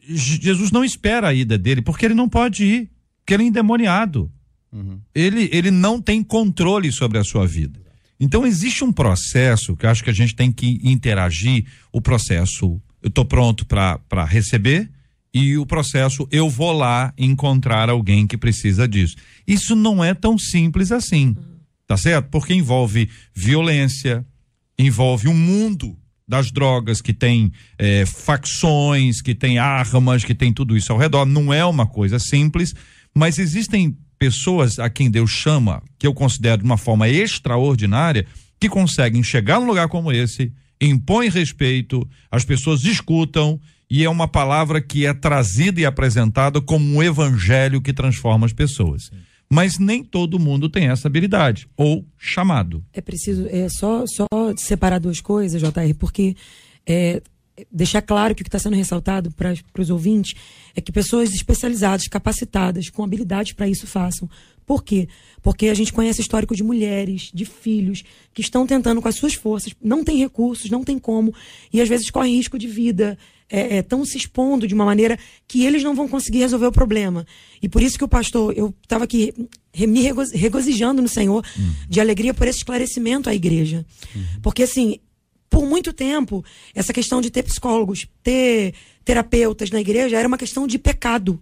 [0.10, 4.32] Jesus não espera a ida dele, porque ele não pode ir, porque ele é endemoniado.
[4.72, 5.00] Uhum.
[5.14, 7.80] Ele, ele não tem controle sobre a sua vida.
[8.20, 12.82] Então existe um processo que eu acho que a gente tem que interagir, o processo
[13.02, 14.90] eu estou pronto para receber
[15.34, 19.16] e o processo eu vou lá encontrar alguém que precisa disso.
[19.48, 21.28] Isso não é tão simples assim.
[21.28, 21.57] Uhum
[21.88, 22.30] tá certo?
[22.30, 24.26] Porque envolve violência,
[24.78, 25.98] envolve um mundo
[26.28, 31.26] das drogas que tem é, facções, que tem armas, que tem tudo isso ao redor.
[31.26, 32.76] Não é uma coisa simples,
[33.16, 38.28] mas existem pessoas a quem Deus chama, que eu considero de uma forma extraordinária,
[38.60, 44.28] que conseguem chegar num lugar como esse, impõem respeito, as pessoas escutam e é uma
[44.28, 49.12] palavra que é trazida e apresentada como um evangelho que transforma as pessoas.
[49.50, 52.84] Mas nem todo mundo tem essa habilidade ou chamado.
[52.94, 56.36] É preciso é só só separar duas coisas, JR, porque
[56.86, 57.22] é,
[57.72, 60.36] deixar claro que o que está sendo ressaltado para os ouvintes
[60.76, 64.30] é que pessoas especializadas, capacitadas, com habilidades para isso façam.
[64.66, 65.08] Por quê?
[65.42, 69.34] Porque a gente conhece histórico de mulheres, de filhos, que estão tentando com as suas
[69.34, 71.34] forças, não tem recursos, não tem como,
[71.72, 73.18] e às vezes correm risco de vida,
[73.50, 76.72] estão é, é, se expondo de uma maneira que eles não vão conseguir resolver o
[76.72, 77.26] problema.
[77.62, 79.34] E por isso que o pastor, eu estava aqui
[79.78, 80.02] me
[80.34, 81.74] regozijando no Senhor, uhum.
[81.88, 83.86] de alegria por esse esclarecimento à igreja.
[84.16, 84.24] Uhum.
[84.42, 85.00] Porque, assim,
[85.50, 88.74] por muito tempo, essa questão de ter psicólogos, ter
[89.06, 91.42] terapeutas na igreja era uma questão de pecado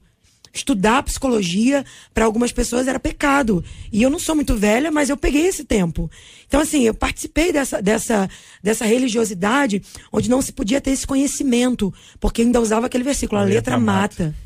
[0.57, 3.63] estudar psicologia para algumas pessoas era pecado.
[3.91, 6.09] E eu não sou muito velha, mas eu peguei esse tempo.
[6.47, 8.29] Então, assim, eu participei dessa, dessa,
[8.63, 13.43] dessa religiosidade onde não se podia ter esse conhecimento, porque ainda usava aquele versículo, a,
[13.43, 14.23] a letra, letra, mata.
[14.25, 14.45] mata.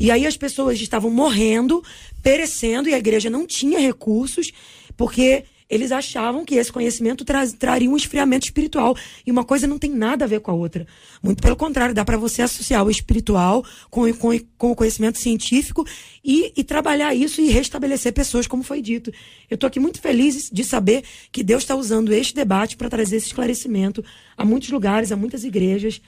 [0.00, 1.82] E aí as pessoas estavam morrendo,
[2.22, 4.50] perecendo, e a igreja não tinha recursos,
[4.96, 8.96] porque eles achavam que esse conhecimento tra traria um esfriamento espiritual.
[9.26, 10.86] E uma coisa não tem nada a ver com a outra.
[11.22, 15.84] Muito pelo contrário, dá para você associar o espiritual com, com, com o conhecimento científico
[16.24, 19.10] e, e, trabalhar isso e restabelecer pessoas, como foi dito.
[19.50, 21.02] Eu estou aqui muito feliz de saber
[21.32, 24.04] que Deus está usando este debate para trazer esse esclarecimento
[24.36, 26.00] a muitos lugares, a muitas igrejas.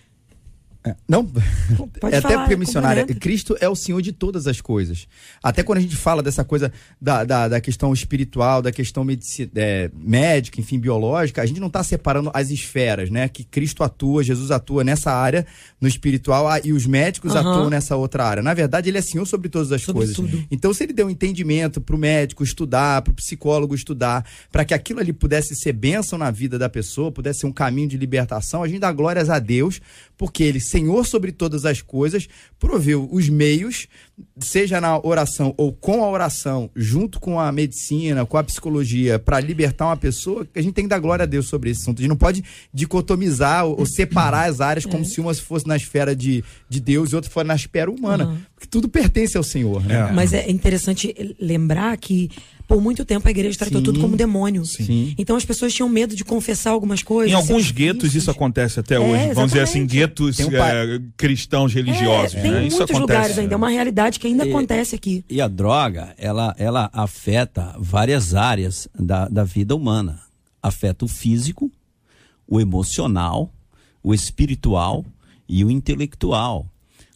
[0.85, 4.61] É, não, Pode é falar, até porque missionária, Cristo é o Senhor de todas as
[4.61, 5.09] coisas.
[5.43, 9.51] Até quando a gente fala dessa coisa da, da, da questão espiritual, da questão medici,
[9.57, 13.29] é, médica, enfim, biológica, a gente não está separando as esferas, né?
[13.29, 15.45] Que Cristo atua, Jesus atua nessa área,
[15.81, 17.41] no espiritual, ah, e os médicos uhum.
[17.41, 18.43] atuam nessa outra área.
[18.43, 20.15] Na verdade, ele é Senhor sobre todas as sobre coisas.
[20.15, 20.47] Tudo.
[20.49, 24.65] Então, se ele deu um entendimento para o médico estudar, para o psicólogo estudar, para
[24.65, 27.97] que aquilo ali pudesse ser bênção na vida da pessoa, pudesse ser um caminho de
[27.97, 29.81] libertação, a gente dá glórias a Deus,
[30.19, 32.29] porque ele Senhor sobre todas as coisas,
[32.59, 33.87] proveu os meios,
[34.41, 39.39] seja na oração ou com a oração, junto com a medicina, com a psicologia, para
[39.39, 42.01] libertar uma pessoa, que a gente tem que dar glória a Deus sobre esse assunto.
[42.01, 42.43] A gente não pode
[42.75, 45.07] dicotomizar ou, separar as áreas como é.
[45.07, 48.27] se uma fosse na esfera de, de Deus e outra fosse na esfera humana.
[48.27, 48.39] Uhum.
[48.57, 49.85] Porque tudo pertence ao Senhor.
[49.85, 50.09] Né?
[50.09, 50.13] É.
[50.13, 52.29] Mas é interessante lembrar que
[52.69, 53.85] por muito tempo a igreja tratou Sim.
[53.87, 54.63] tudo como demônio.
[54.67, 55.15] Sim.
[55.17, 57.33] Então as pessoas tinham medo de confessar algumas coisas.
[57.33, 59.33] Em alguns guetos isso acontece até é, hoje.
[59.33, 62.35] Vamos dizer assim, guetos um é, cristãos religiosos.
[62.35, 62.61] É, tem né?
[62.61, 65.25] muitos isso lugares ainda, é uma realidade que ainda e, acontece aqui.
[65.31, 70.21] E a droga, ela, ela afeta várias áreas da, da vida humana.
[70.63, 71.73] Afeta o físico,
[72.47, 73.51] o emocional,
[74.03, 75.07] o espiritual
[75.49, 76.67] e o intelectual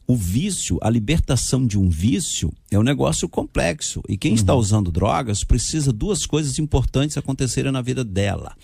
[0.06, 4.02] o vício, a libertação de um vício é um negócio complexo.
[4.08, 4.36] E quem uhum.
[4.36, 8.54] está usando drogas precisa duas coisas importantes acontecerem na vida dela.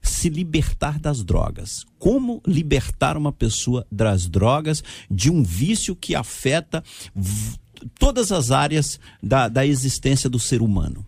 [0.00, 1.84] Se libertar das drogas.
[1.98, 6.82] Como libertar uma pessoa das drogas, de um vício que afeta
[7.98, 11.06] todas as áreas da, da existência do ser humano?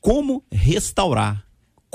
[0.00, 1.45] Como restaurar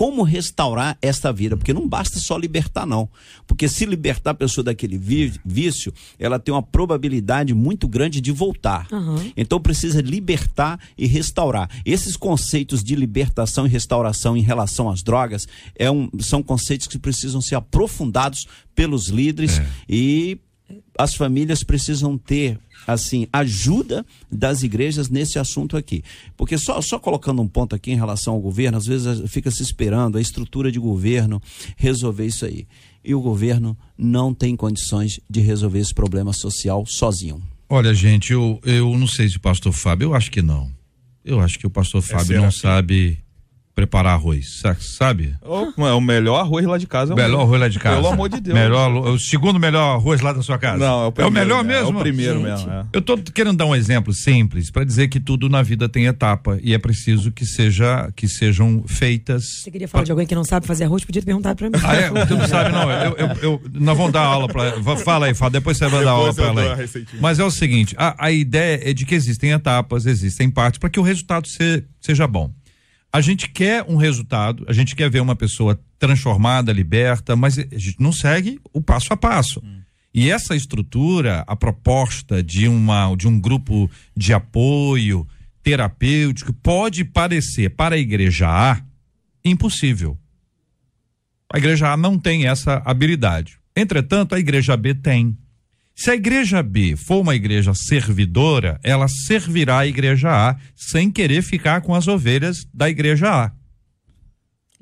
[0.01, 3.07] como restaurar esta vida, porque não basta só libertar, não.
[3.45, 4.97] Porque se libertar a pessoa daquele
[5.45, 8.87] vício, ela tem uma probabilidade muito grande de voltar.
[8.91, 9.31] Uhum.
[9.37, 11.69] Então precisa libertar e restaurar.
[11.85, 16.97] Esses conceitos de libertação e restauração em relação às drogas é um, são conceitos que
[16.97, 19.67] precisam ser aprofundados pelos líderes é.
[19.87, 20.39] e
[20.97, 26.03] as famílias precisam ter assim ajuda das igrejas nesse assunto aqui.
[26.35, 29.61] Porque só só colocando um ponto aqui em relação ao governo às vezes fica se
[29.61, 31.41] esperando a estrutura de governo
[31.77, 32.67] resolver isso aí.
[33.03, 37.41] E o governo não tem condições de resolver esse problema social sozinho.
[37.69, 40.71] Olha gente eu eu não sei se o pastor Fábio eu acho que não.
[41.23, 43.19] Eu acho que o pastor Fábio não sabe
[43.73, 45.35] preparar arroz, sabe?
[45.43, 47.11] É o melhor arroz lá de casa.
[47.11, 47.95] É o melhor arroz lá de casa.
[47.95, 48.57] Pelo amor de Deus.
[48.57, 50.77] Melhor, o segundo melhor arroz lá da sua casa.
[50.77, 51.97] Não, é o, primeiro, é o melhor mesmo?
[51.97, 52.43] É o primeiro Gente.
[52.43, 52.71] mesmo.
[52.71, 52.85] É.
[52.93, 56.59] Eu tô querendo dar um exemplo simples para dizer que tudo na vida tem etapa
[56.61, 59.61] e é preciso que seja que sejam feitas.
[59.61, 60.05] Você queria falar pra...
[60.05, 61.05] de alguém que não sabe fazer arroz?
[61.05, 61.75] Podia perguntar para mim.
[61.83, 62.09] Ah, é?
[62.09, 62.91] Você não sabe não?
[62.91, 64.71] Eu, eu, eu, nós vamos dar aula para.
[64.97, 65.51] Fala aí, fala.
[65.51, 66.75] Depois você vai dar aula para ela.
[66.75, 67.05] Aí.
[67.19, 70.89] Mas é o seguinte, a, a ideia é de que existem etapas, existem partes para
[70.89, 72.51] que o resultado se, seja bom
[73.13, 77.63] a gente quer um resultado, a gente quer ver uma pessoa transformada, liberta, mas a
[77.77, 79.61] gente não segue o passo a passo.
[79.63, 79.81] Hum.
[80.13, 85.27] E essa estrutura, a proposta de, uma, de um grupo de apoio
[85.63, 88.81] terapêutico, pode parecer para a igreja A
[89.43, 90.17] impossível.
[91.53, 93.57] A igreja A não tem essa habilidade.
[93.75, 95.37] Entretanto, a igreja B tem.
[96.01, 101.43] Se a igreja B for uma igreja servidora, ela servirá a igreja A sem querer
[101.43, 103.51] ficar com as ovelhas da igreja A.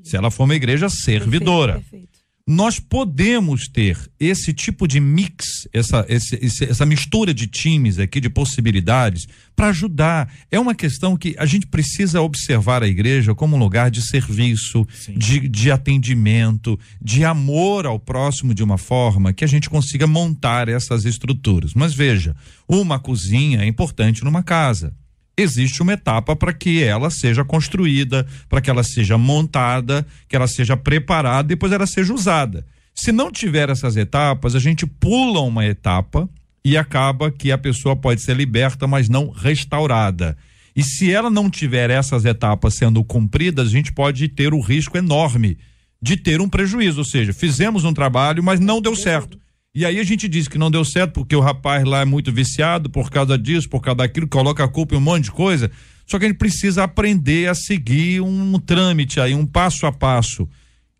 [0.01, 1.73] Se ela for uma igreja servidora.
[1.73, 2.08] Perfeito, perfeito
[2.49, 8.27] nós podemos ter esse tipo de mix, essa, esse, essa mistura de times aqui, de
[8.27, 10.33] possibilidades, para ajudar.
[10.49, 14.83] É uma questão que a gente precisa observar a igreja como um lugar de serviço,
[15.15, 20.69] de, de atendimento, de amor ao próximo de uma forma que a gente consiga montar
[20.69, 21.75] essas estruturas.
[21.75, 22.35] Mas veja,
[22.67, 24.91] uma cozinha é importante numa casa
[25.41, 30.47] existe uma etapa para que ela seja construída, para que ela seja montada, que ela
[30.47, 32.65] seja preparada, depois ela seja usada.
[32.93, 36.29] Se não tiver essas etapas, a gente pula uma etapa
[36.63, 40.37] e acaba que a pessoa pode ser liberta, mas não restaurada.
[40.75, 44.97] E se ela não tiver essas etapas sendo cumpridas, a gente pode ter o risco
[44.97, 45.57] enorme
[46.01, 49.37] de ter um prejuízo, ou seja, fizemos um trabalho, mas não deu certo.
[49.79, 52.33] E aí a gente diz que não deu certo porque o rapaz lá é muito
[52.33, 55.71] viciado por causa disso, por causa daquilo, coloca a culpa em um monte de coisa.
[56.05, 60.49] Só que a gente precisa aprender a seguir um trâmite aí, um passo a passo,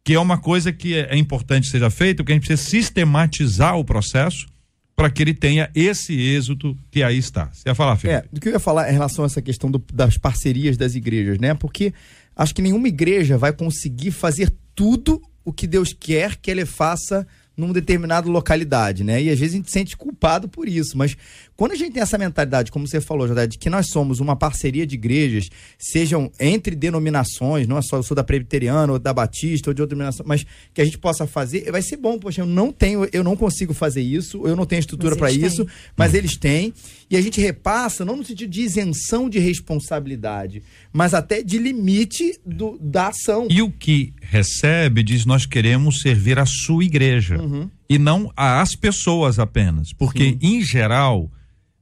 [0.02, 3.78] que é uma coisa que é, é importante seja feita, porque a gente precisa sistematizar
[3.78, 4.48] o processo
[4.96, 7.50] para que ele tenha esse êxito que aí está.
[7.52, 8.18] Você ia falar, Felipe?
[8.18, 10.96] É, do que eu ia falar em relação a essa questão do, das parcerias das
[10.96, 11.54] igrejas, né?
[11.54, 11.94] Porque
[12.34, 17.28] acho que nenhuma igreja vai conseguir fazer tudo o que Deus quer que ele faça
[17.60, 19.22] numa determinada localidade, né?
[19.22, 21.16] E às vezes a gente se sente culpado por isso, mas
[21.60, 24.34] quando a gente tem essa mentalidade, como você falou, José, de que nós somos uma
[24.34, 29.14] parceria de igrejas, sejam entre denominações, não é só eu sou da presbiteriana ou da
[29.14, 32.40] batista ou de outra denominação, mas que a gente possa fazer, vai ser bom, poxa,
[32.44, 35.68] eu não tenho, eu não consigo fazer isso, eu não tenho estrutura para isso,
[35.98, 36.74] mas eles têm,
[37.10, 42.40] e a gente repassa não no sentido de isenção de responsabilidade, mas até de limite
[42.46, 43.50] do, da ação.
[43.50, 47.70] E o que recebe diz nós queremos servir a sua igreja uhum.
[47.90, 50.40] e não às pessoas apenas, porque Sim.
[50.42, 51.30] em geral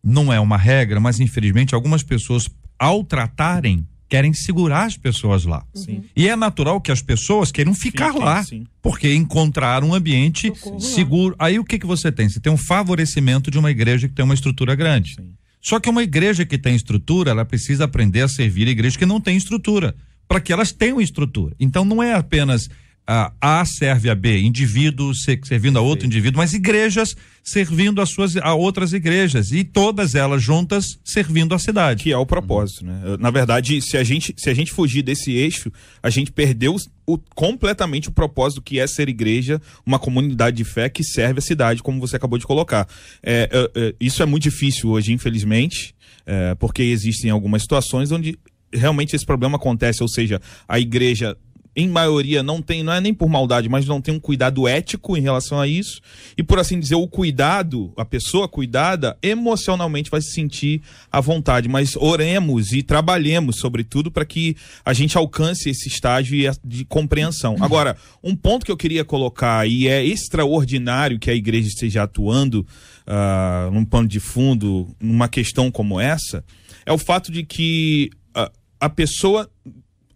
[0.08, 5.66] não é uma regra, mas infelizmente algumas pessoas, ao tratarem, querem segurar as pessoas lá.
[5.74, 6.04] Sim.
[6.16, 8.64] E é natural que as pessoas queiram ficar Fiquem, lá, sim.
[8.82, 11.36] porque encontraram um ambiente Socorro seguro.
[11.38, 11.48] Lá.
[11.48, 12.30] Aí o que que você tem?
[12.30, 15.16] Você tem um favorecimento de uma igreja que tem uma estrutura grande.
[15.16, 15.34] Sim.
[15.62, 19.06] Só que uma igreja que tem estrutura, ela precisa aprender a servir a igreja que
[19.06, 19.94] não tem estrutura,
[20.26, 21.54] para que elas tenham estrutura.
[21.60, 22.70] Então não é apenas
[23.08, 26.08] a A serve a B, indivíduos servindo a outro Sim.
[26.08, 31.60] indivíduo, mas igrejas servindo a suas a outras igrejas e todas elas juntas servindo a
[31.60, 32.04] cidade.
[32.04, 33.02] Que é o propósito, né?
[33.18, 35.72] Na verdade, se a gente se a gente fugir desse eixo,
[36.04, 40.90] a gente perdeu o, completamente o propósito que é ser igreja, uma comunidade de fé
[40.90, 42.86] que serve a cidade, como você acabou de colocar.
[43.24, 45.96] É, é, é, isso é muito difícil hoje, infelizmente,
[46.26, 48.38] é, porque existem algumas situações onde
[48.74, 51.38] realmente esse problema acontece, ou seja, a igreja
[51.78, 55.16] em maioria, não tem, não é nem por maldade, mas não tem um cuidado ético
[55.16, 56.02] em relação a isso.
[56.36, 61.70] E por assim dizer, o cuidado, a pessoa cuidada, emocionalmente vai se sentir à vontade.
[61.70, 67.56] Mas oremos e trabalhemos, sobretudo, para que a gente alcance esse estágio de compreensão.
[67.62, 72.66] Agora, um ponto que eu queria colocar, e é extraordinário que a igreja esteja atuando
[73.06, 76.44] uh, num pano de fundo, numa questão como essa,
[76.88, 79.48] é o fato de que uh, a pessoa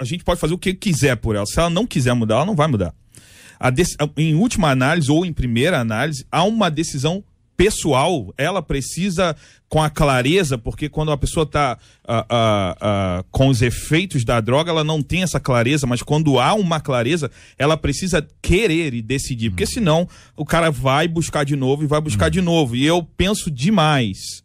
[0.02, 1.46] a gente pode fazer o que quiser por ela.
[1.46, 2.94] Se ela não quiser mudar, ela não vai mudar.
[4.18, 7.24] em última análise ou em primeira análise, há uma decisão
[7.56, 9.36] pessoal, ela precisa
[9.70, 14.42] com a clareza, porque quando a pessoa está uh, uh, uh, com os efeitos da
[14.42, 17.30] droga, ela não tem essa clareza, mas quando há uma clareza,
[17.60, 22.02] ela precisa querer e decidir, porque senão o cara vai buscar de novo e vai
[22.02, 22.76] buscar de novo.
[22.76, 24.42] E eu penso demais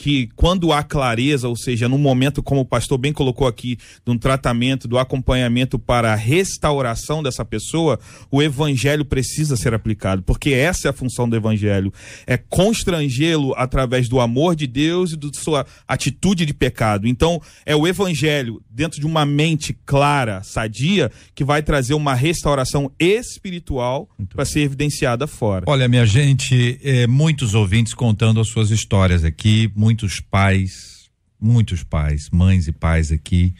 [0.00, 4.10] que quando há clareza, ou seja, no momento, como o pastor bem colocou aqui, de
[4.10, 10.52] um tratamento, do acompanhamento para a restauração dessa pessoa, o evangelho precisa ser aplicado, porque
[10.52, 11.92] essa é a função do evangelho,
[12.26, 17.06] é constrangê-lo através do amor de Deus e da sua atitude de pecado.
[17.06, 22.90] Então, é o evangelho dentro de uma mente clara, sadia, que vai trazer uma restauração
[22.98, 25.66] espiritual para ser evidenciada fora.
[25.68, 31.10] Olha, minha gente, é, muitos ouvintes contando as suas histórias aqui, muitos pais,
[31.40, 33.52] muitos pais, mães e pais aqui.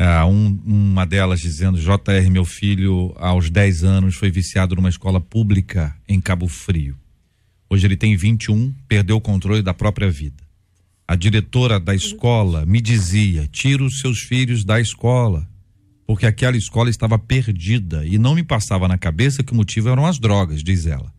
[0.00, 5.20] Uh, um, uma delas dizendo: JR, meu filho, aos 10 anos, foi viciado numa escola
[5.20, 6.96] pública em Cabo Frio.
[7.70, 10.42] Hoje ele tem 21, perdeu o controle da própria vida.
[11.06, 15.48] A diretora da escola me dizia: tira os seus filhos da escola,
[16.04, 20.06] porque aquela escola estava perdida e não me passava na cabeça que o motivo eram
[20.06, 21.12] as drogas, diz ela.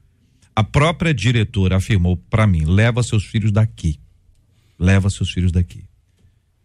[0.54, 4.03] A própria diretora afirmou para mim: leva seus filhos daqui
[4.80, 5.86] leva seus filhos daqui.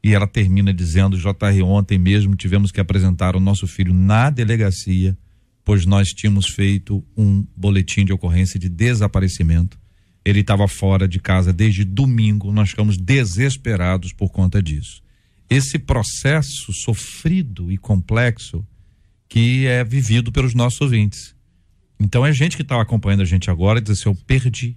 [0.03, 5.17] E ela termina dizendo: JR, ontem mesmo tivemos que apresentar o nosso filho na delegacia,
[5.65, 9.79] pois nós tínhamos feito um boletim de ocorrência de desaparecimento.
[10.25, 15.03] Ele estava fora de casa desde domingo, nós ficamos desesperados por conta disso.
[15.49, 18.67] Esse processo sofrido e complexo
[19.29, 21.35] que é vivido pelos nossos ouvintes.
[22.01, 24.77] Então é gente que está acompanhando a gente agora e diz assim: eu perdi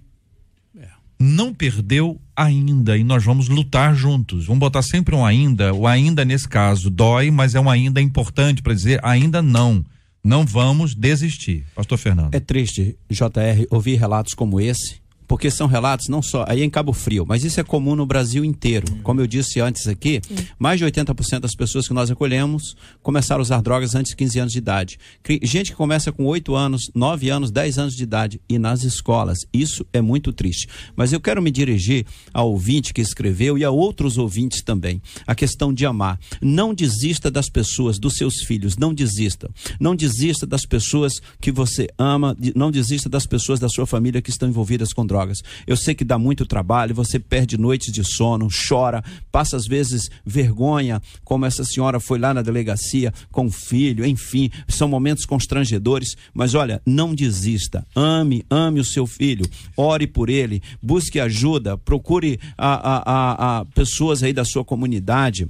[1.22, 4.46] não perdeu ainda e nós vamos lutar juntos.
[4.46, 5.72] Vamos botar sempre um ainda.
[5.72, 9.84] O ainda nesse caso dói, mas é um ainda importante para dizer ainda não.
[10.24, 11.64] Não vamos desistir.
[11.74, 12.34] Pastor Fernando.
[12.34, 15.01] É triste, JR, ouvir relatos como esse
[15.32, 18.44] porque são relatos não só aí em Cabo Frio, mas isso é comum no Brasil
[18.44, 18.86] inteiro.
[19.02, 20.20] Como eu disse antes aqui,
[20.58, 24.38] mais de 80% das pessoas que nós acolhemos começaram a usar drogas antes de 15
[24.40, 24.98] anos de idade.
[25.42, 29.38] Gente que começa com 8 anos, 9 anos, 10 anos de idade e nas escolas.
[29.54, 30.68] Isso é muito triste.
[30.94, 32.04] Mas eu quero me dirigir
[32.34, 35.00] ao ouvinte que escreveu e a outros ouvintes também.
[35.26, 36.20] A questão de amar.
[36.42, 39.50] Não desista das pessoas, dos seus filhos, não desista.
[39.80, 44.28] Não desista das pessoas que você ama, não desista das pessoas da sua família que
[44.28, 45.42] estão envolvidas com drogas drogas.
[45.66, 50.10] Eu sei que dá muito trabalho, você perde noites de sono, chora, passa às vezes
[50.24, 56.16] vergonha, como essa senhora foi lá na delegacia com o filho, enfim, são momentos constrangedores,
[56.34, 57.86] mas olha, não desista.
[57.94, 59.44] Ame, ame o seu filho,
[59.76, 65.48] ore por ele, busque ajuda, procure a, a, a, a pessoas aí da sua comunidade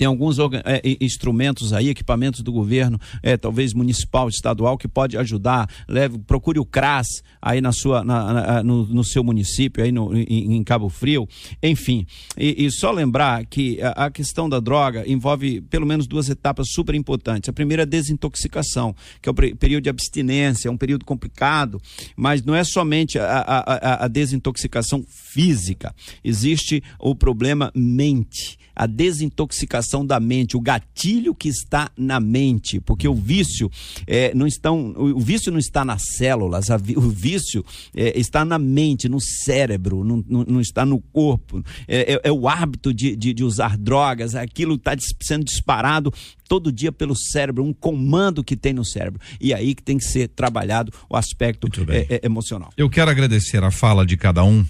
[0.00, 5.68] tem alguns é, instrumentos aí, equipamentos do governo, é, talvez municipal, estadual, que pode ajudar.
[5.86, 10.16] Leve, procure o CRAS aí na sua, na, na, no, no, seu município, aí no,
[10.16, 11.28] em, em Cabo Frio.
[11.62, 16.30] Enfim, e, e, só lembrar que a, a, questão da droga envolve pelo menos duas
[16.30, 17.50] etapas super importantes.
[17.50, 21.78] A primeira é a desintoxicação, que é o período de abstinência, é um período complicado,
[22.16, 25.94] mas não é somente a, a, a desintoxicação física,
[26.24, 33.06] existe o problema mente a desintoxicação da mente, o gatilho que está na mente, porque
[33.06, 33.70] o vício
[34.06, 37.62] é, não estão, o vício não está nas células, o vício
[37.94, 41.62] é, está na mente, no cérebro, não, não, não está no corpo.
[41.86, 46.10] É, é, é o hábito de, de, de, usar drogas, aquilo está sendo disparado
[46.48, 49.20] todo dia pelo cérebro, um comando que tem no cérebro.
[49.38, 52.70] E aí que tem que ser trabalhado o aspecto é, é, emocional.
[52.78, 54.64] Eu quero agradecer a fala de cada um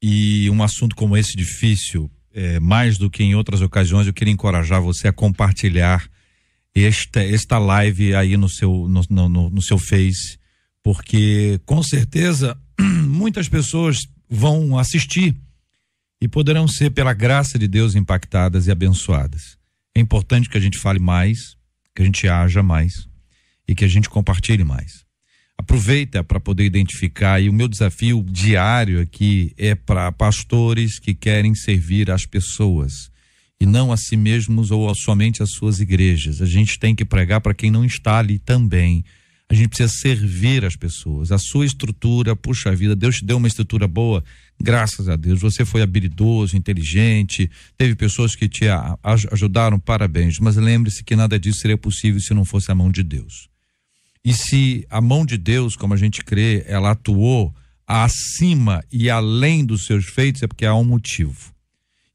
[0.00, 4.32] e um assunto como esse difícil é, mais do que em outras ocasiões, eu queria
[4.32, 6.06] encorajar você a compartilhar
[6.74, 10.38] esta, esta live aí no seu, no, no, no seu Face,
[10.82, 15.34] porque com certeza muitas pessoas vão assistir
[16.20, 19.56] e poderão ser, pela graça de Deus, impactadas e abençoadas.
[19.94, 21.56] É importante que a gente fale mais,
[21.94, 23.08] que a gente haja mais
[23.66, 25.05] e que a gente compartilhe mais
[25.58, 31.54] aproveita para poder identificar e o meu desafio diário aqui é para pastores que querem
[31.54, 33.10] servir as pessoas
[33.60, 36.42] e não a si mesmos ou somente as suas igrejas.
[36.42, 39.04] A gente tem que pregar para quem não está ali também.
[39.48, 41.30] A gente precisa servir as pessoas.
[41.30, 44.22] A sua estrutura, puxa vida, Deus te deu uma estrutura boa,
[44.60, 45.40] graças a Deus.
[45.40, 48.64] Você foi habilidoso, inteligente, teve pessoas que te
[49.32, 50.38] ajudaram, parabéns.
[50.38, 53.48] Mas lembre-se que nada disso seria possível se não fosse a mão de Deus.
[54.26, 57.54] E se a mão de Deus, como a gente crê, ela atuou
[57.86, 61.54] acima e além dos seus feitos, é porque há um motivo.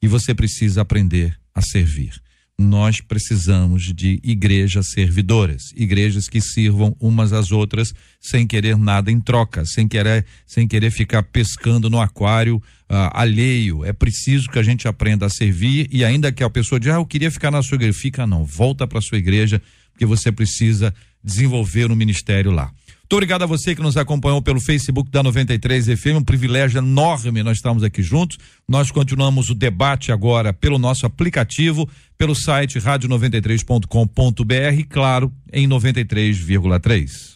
[0.02, 2.22] E você precisa aprender a servir.
[2.60, 9.20] nós precisamos de igrejas servidoras, igrejas que sirvam umas às outras sem querer nada em
[9.20, 13.84] troca, sem querer, sem querer ficar pescando no aquário uh, alheio.
[13.84, 17.00] É preciso que a gente aprenda a servir e ainda que a pessoa diga, ah,
[17.00, 19.60] eu queria ficar na sua igreja, fica não, volta para sua igreja,
[19.92, 20.94] porque você precisa
[21.24, 22.72] desenvolver o um ministério lá.
[23.12, 27.44] Muito obrigado a você que nos acompanhou pelo Facebook da 93 FM, um privilégio enorme
[27.44, 28.38] nós estamos aqui juntos.
[28.66, 37.36] Nós continuamos o debate agora pelo nosso aplicativo, pelo site rádio93.com.br, claro, em 93,3.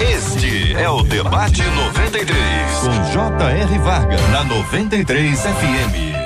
[0.00, 3.78] Este é o debate 93 com J.R.
[3.78, 6.19] Varga na 93 FM.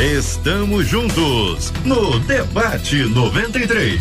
[0.00, 4.00] Estamos juntos no Debate 93.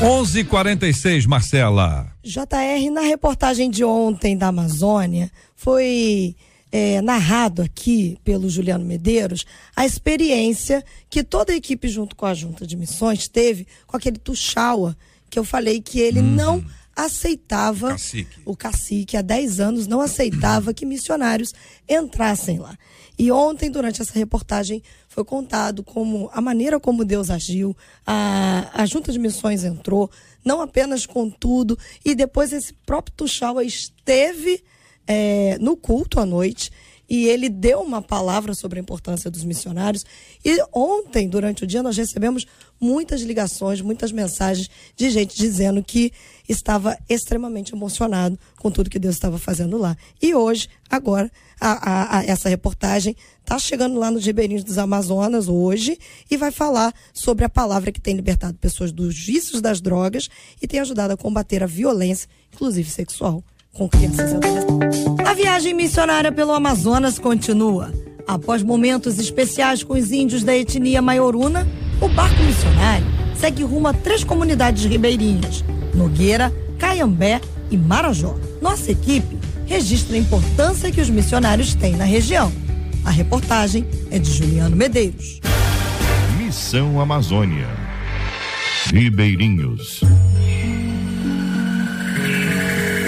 [0.00, 2.10] 11:46, Marcela.
[2.24, 6.34] JR, na reportagem de ontem da Amazônia, foi
[6.72, 9.44] é, narrado aqui pelo Juliano Medeiros
[9.76, 14.16] a experiência que toda a equipe, junto com a Junta de Missões, teve com aquele
[14.16, 14.96] Tuxaua,
[15.28, 16.34] que eu falei que ele uhum.
[16.34, 16.64] não
[16.96, 18.40] aceitava, cacique.
[18.46, 21.52] o cacique há 10 anos não aceitava que missionários
[21.86, 22.78] entrassem lá.
[23.18, 24.80] E ontem, durante essa reportagem,
[25.18, 30.08] foi contado como a maneira como Deus agiu, a, a junta de missões entrou,
[30.44, 34.62] não apenas com tudo, e depois esse próprio Tuxaua esteve
[35.08, 36.70] é, no culto à noite
[37.08, 40.04] e ele deu uma palavra sobre a importância dos missionários.
[40.44, 42.46] E ontem, durante o dia, nós recebemos
[42.78, 46.12] muitas ligações, muitas mensagens de gente dizendo que
[46.48, 49.96] estava extremamente emocionado com tudo que Deus estava fazendo lá.
[50.20, 55.48] E hoje, agora, a, a, a, essa reportagem está chegando lá nos Ribeirinhos dos Amazonas
[55.48, 55.98] hoje
[56.30, 60.28] e vai falar sobre a palavra que tem libertado pessoas dos vícios das drogas
[60.60, 63.42] e tem ajudado a combater a violência, inclusive sexual
[63.84, 65.04] adolescentes.
[65.26, 67.92] A viagem missionária pelo Amazonas continua.
[68.26, 71.66] Após momentos especiais com os índios da etnia Maioruna,
[72.00, 75.64] o barco missionário segue rumo a três comunidades ribeirinhas:
[75.94, 78.34] Nogueira, Caiambé e Marajó.
[78.60, 82.52] Nossa equipe registra a importância que os missionários têm na região.
[83.04, 85.40] A reportagem é de Juliano Medeiros.
[86.38, 87.68] Missão Amazônia.
[88.92, 90.00] Ribeirinhos.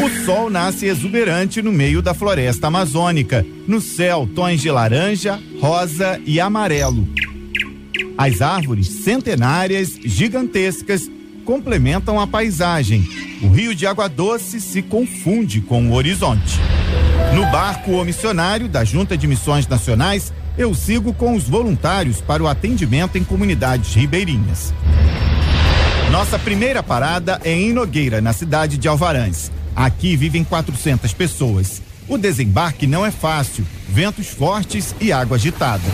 [0.03, 3.45] O sol nasce exuberante no meio da floresta amazônica.
[3.69, 7.07] No céu, tons de laranja, rosa e amarelo.
[8.17, 11.11] As árvores centenárias, gigantescas,
[11.45, 13.07] complementam a paisagem.
[13.43, 16.59] O rio de água doce se confunde com o horizonte.
[17.35, 22.43] No barco O Missionário da Junta de Missões Nacionais, eu sigo com os voluntários para
[22.43, 24.73] o atendimento em comunidades ribeirinhas.
[26.11, 29.51] Nossa primeira parada é em Nogueira, na cidade de Alvarães.
[29.75, 31.83] Aqui vivem 400 pessoas.
[32.09, 35.85] O desembarque não é fácil, ventos fortes e água agitada.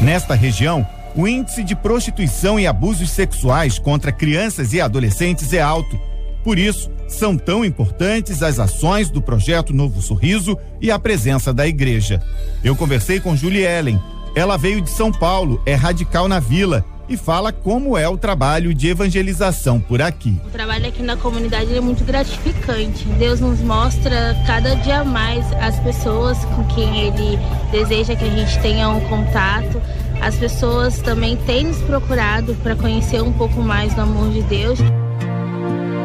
[0.00, 5.98] Nesta região, o índice de prostituição e abusos sexuais contra crianças e adolescentes é alto.
[6.44, 11.66] Por isso, são tão importantes as ações do projeto Novo Sorriso e a presença da
[11.66, 12.22] igreja.
[12.62, 14.00] Eu conversei com Julie Ellen.
[14.34, 18.74] Ela veio de São Paulo, é radical na vila e fala como é o trabalho
[18.74, 20.40] de evangelização por aqui.
[20.46, 23.04] O trabalho aqui na comunidade é muito gratificante.
[23.18, 27.38] Deus nos mostra cada dia mais as pessoas com quem Ele
[27.70, 29.80] deseja que a gente tenha um contato.
[30.20, 34.78] As pessoas também têm nos procurado para conhecer um pouco mais do amor de Deus.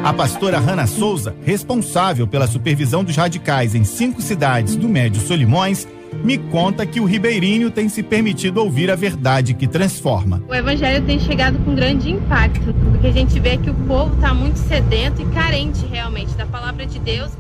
[0.04, 5.88] A pastora Hanna Souza, responsável pela supervisão dos radicais em cinco cidades do Médio Solimões,
[6.24, 10.42] me conta que o ribeirinho tem se permitido ouvir a verdade que transforma.
[10.50, 14.34] O evangelho tem chegado com grande impacto, porque a gente vê que o povo está
[14.34, 17.32] muito sedento e carente realmente da palavra de Deus.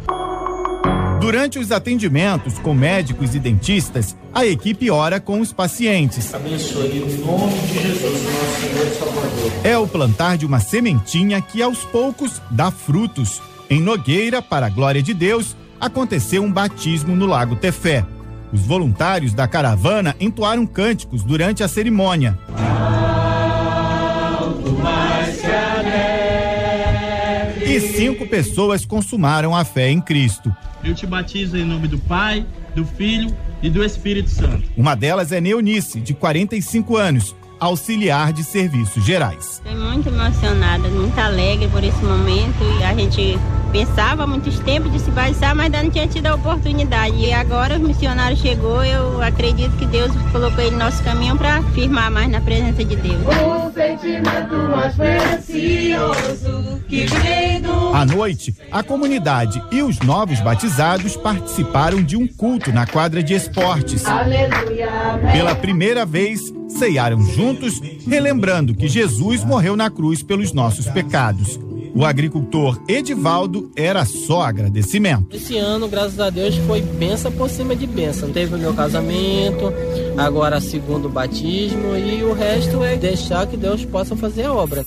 [1.21, 6.33] Durante os atendimentos com médicos e dentistas, a equipe ora com os pacientes.
[6.33, 9.51] Abençoe o nome de Jesus, nosso Senhor e Salvador.
[9.63, 13.39] É o plantar de uma sementinha que aos poucos dá frutos.
[13.69, 18.03] Em Nogueira, para a glória de Deus, aconteceu um batismo no Lago Tefé.
[18.51, 22.35] Os voluntários da caravana entoaram cânticos durante a cerimônia.
[27.71, 30.53] E cinco pessoas consumaram a fé em Cristo.
[30.83, 32.45] Eu te batizo em nome do Pai,
[32.75, 34.69] do Filho e do Espírito Santo.
[34.75, 39.61] Uma delas é Neonice, de 45 anos, auxiliar de serviços gerais.
[39.63, 43.39] Estou muito emocionada, muito alegre por esse momento e a gente
[43.71, 47.15] pensava há muitos tempos de se batizar, mas ainda não tinha tido a oportunidade.
[47.17, 51.61] E agora o missionário chegou, eu acredito que Deus colocou ele no nosso caminho para
[51.73, 53.21] firmar mais na presença de Deus.
[53.27, 57.93] O sentimento mais precioso que vem do...
[57.93, 63.35] À noite, a comunidade e os novos batizados participaram de um culto na quadra de
[63.35, 64.03] esportes.
[64.05, 64.89] Aleluia.
[65.31, 66.41] Pela primeira vez,
[66.77, 71.59] ceiaram juntos, relembrando que Jesus morreu na cruz pelos nossos pecados.
[71.93, 75.35] O agricultor Edivaldo era só agradecimento.
[75.35, 78.31] Esse ano, graças a Deus, foi benção por cima de benção.
[78.31, 79.73] Teve o meu casamento,
[80.17, 84.85] agora segundo batismo e o resto é deixar que Deus possa fazer a obra.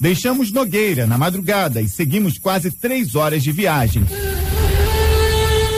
[0.00, 4.04] Deixamos Nogueira na madrugada e seguimos quase três horas de viagem.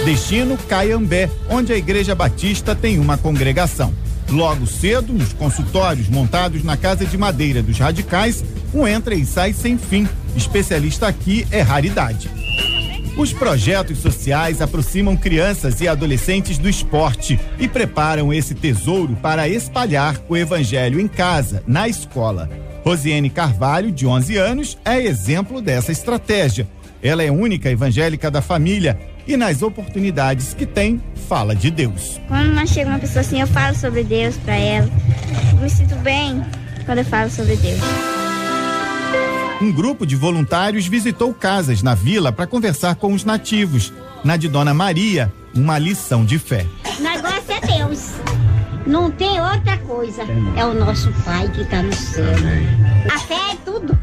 [0.06, 3.92] Destino Caiambé, onde a Igreja Batista tem uma congregação.
[4.30, 9.52] Logo cedo, nos consultórios montados na Casa de Madeira dos Radicais, um entra e sai
[9.52, 10.08] sem fim.
[10.34, 12.28] Especialista aqui é raridade.
[13.16, 20.20] Os projetos sociais aproximam crianças e adolescentes do esporte e preparam esse tesouro para espalhar
[20.28, 22.50] o evangelho em casa, na escola.
[22.84, 26.68] Rosiane Carvalho, de 11 anos, é exemplo dessa estratégia.
[27.02, 32.20] Ela é única evangélica da família e nas oportunidades que tem, fala de Deus.
[32.28, 34.88] Quando nós chega uma pessoa assim, eu falo sobre Deus para ela.
[35.52, 36.44] Eu me sinto bem
[36.84, 37.80] quando eu falo sobre Deus.
[39.60, 43.92] Um grupo de voluntários visitou casas na vila para conversar com os nativos.
[44.22, 46.66] Na de Dona Maria, uma lição de fé.
[46.98, 48.10] O negócio é Deus.
[48.86, 50.22] Não tem outra coisa.
[50.56, 52.24] É o nosso Pai que está no céu.
[53.12, 53.98] A fé é tudo.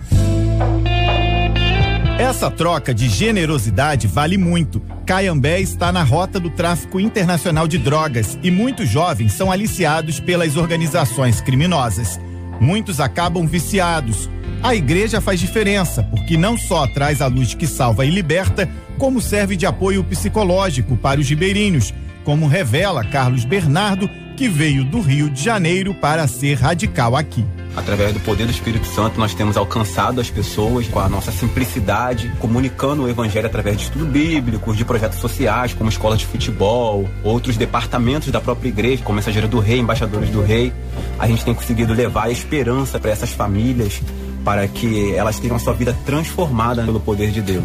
[2.18, 4.80] Essa troca de generosidade vale muito.
[5.04, 10.56] Caiambé está na rota do tráfico internacional de drogas e muitos jovens são aliciados pelas
[10.56, 12.20] organizações criminosas.
[12.62, 14.30] Muitos acabam viciados.
[14.62, 19.20] A igreja faz diferença, porque não só traz a luz que salva e liberta, como
[19.20, 21.94] serve de apoio psicológico para os ribeirinhos,
[22.24, 24.10] como revela Carlos Bernardo,
[24.44, 27.46] que veio do Rio de Janeiro para ser radical aqui.
[27.78, 32.30] Através do poder do Espírito Santo, nós temos alcançado as pessoas com a nossa simplicidade,
[32.40, 37.56] comunicando o Evangelho através de estudo bíblico, de projetos sociais, como escola de futebol, outros
[37.56, 40.74] departamentos da própria igreja, como Mensageira do Rei, Embaixadores do Rei.
[41.18, 44.02] A gente tem conseguido levar a esperança para essas famílias,
[44.44, 47.64] para que elas tenham a sua vida transformada pelo poder de Deus.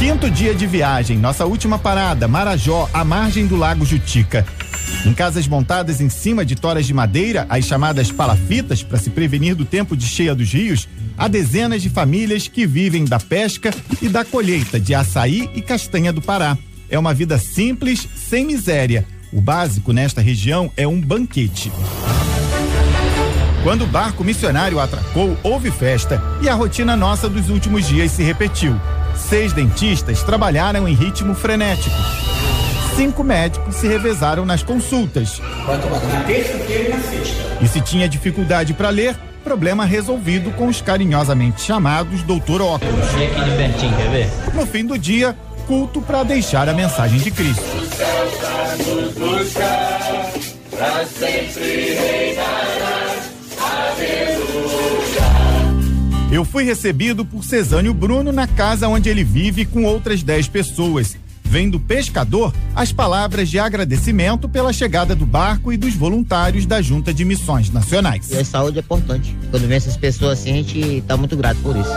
[0.00, 4.44] Quinto dia de viagem, nossa última parada, Marajó, à margem do Lago Jutica.
[5.04, 9.54] Em casas montadas em cima de toras de madeira, as chamadas palafitas, para se prevenir
[9.54, 13.72] do tempo de cheia dos rios, há dezenas de famílias que vivem da pesca
[14.02, 16.56] e da colheita de açaí e castanha do Pará.
[16.88, 19.06] É uma vida simples, sem miséria.
[19.32, 21.70] O básico nesta região é um banquete.
[23.62, 28.22] Quando o barco missionário atracou, houve festa e a rotina nossa dos últimos dias se
[28.22, 28.74] repetiu.
[29.14, 31.94] Seis dentistas trabalharam em ritmo frenético.
[33.00, 35.40] Cinco médicos se revezaram nas consultas.
[35.64, 37.56] Vai tomar na terça-feira e na sexta.
[37.62, 43.06] E se tinha dificuldade para ler, problema resolvido com os carinhosamente chamados Doutor Óculos.
[43.08, 44.28] Aqui de pertinho, quer ver?
[44.54, 45.34] No fim do dia,
[45.66, 47.62] culto para deixar a mensagem de Cristo.
[50.76, 53.30] Pra sempre reinarás.
[53.62, 55.20] Aleluia.
[56.30, 61.16] Eu fui recebido por Cesânio Bruno na casa onde ele vive com outras 10 pessoas.
[61.50, 66.80] Vem do pescador as palavras de agradecimento pela chegada do barco e dos voluntários da
[66.80, 68.30] Junta de Missões Nacionais.
[68.30, 69.36] E a saúde é importante.
[69.50, 71.90] Quando vem essas pessoas assim, a gente está muito grato por isso.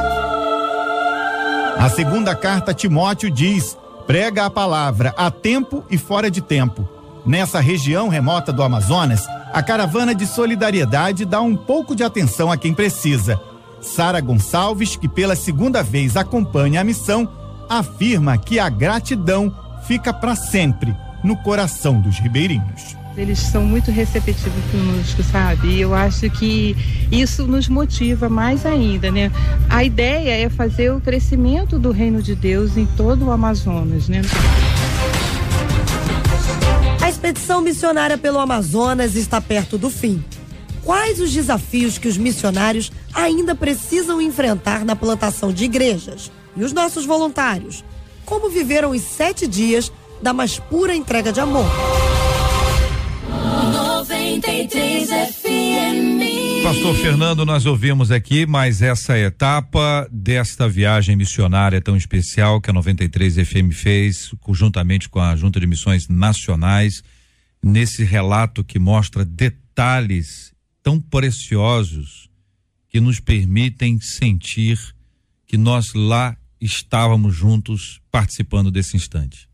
[1.77, 3.77] A segunda carta Timóteo diz:
[4.07, 6.89] prega a palavra a tempo e fora de tempo.
[7.23, 9.23] Nessa região remota do Amazonas,
[9.53, 13.39] a caravana de solidariedade dá um pouco de atenção a quem precisa.
[13.79, 17.29] Sara Gonçalves, que pela segunda vez acompanha a missão,
[17.69, 19.53] afirma que a gratidão
[19.87, 22.95] fica para sempre no coração dos ribeirinhos.
[23.15, 25.67] Eles são muito receptivos conosco, sabe?
[25.67, 26.75] E eu acho que
[27.11, 29.31] isso nos motiva mais ainda, né?
[29.69, 34.21] A ideia é fazer o crescimento do reino de Deus em todo o Amazonas, né?
[36.99, 40.23] A expedição missionária pelo Amazonas está perto do fim.
[40.83, 46.31] Quais os desafios que os missionários ainda precisam enfrentar na plantação de igrejas?
[46.55, 47.83] E os nossos voluntários?
[48.25, 49.91] Como viveram os sete dias
[50.21, 51.65] da mais pura entrega de amor?
[53.73, 56.63] 93 FM.
[56.63, 62.73] Pastor Fernando, nós ouvimos aqui mais essa etapa desta viagem missionária tão especial que a
[62.73, 67.03] 93 FM fez, juntamente com a Junta de Missões Nacionais,
[67.61, 72.29] nesse relato que mostra detalhes tão preciosos
[72.89, 74.79] que nos permitem sentir
[75.45, 76.35] que nós lá
[76.65, 79.47] estávamos juntos participando desse instante.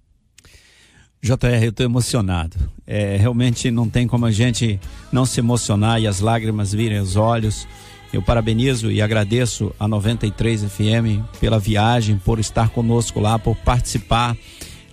[1.22, 2.56] JR, eu estou emocionado.
[2.88, 4.80] É, realmente não tem como a gente
[5.12, 7.68] não se emocionar e as lágrimas virem aos olhos.
[8.14, 14.36] Eu parabenizo e agradeço a 93 FM pela viagem, por estar conosco lá, por participar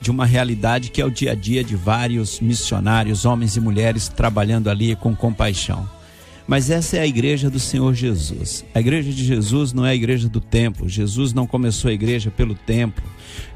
[0.00, 4.08] de uma realidade que é o dia a dia de vários missionários, homens e mulheres,
[4.08, 5.88] trabalhando ali com compaixão.
[6.46, 8.64] Mas essa é a igreja do Senhor Jesus.
[8.74, 10.88] A igreja de Jesus não é a igreja do templo.
[10.88, 13.04] Jesus não começou a igreja pelo templo.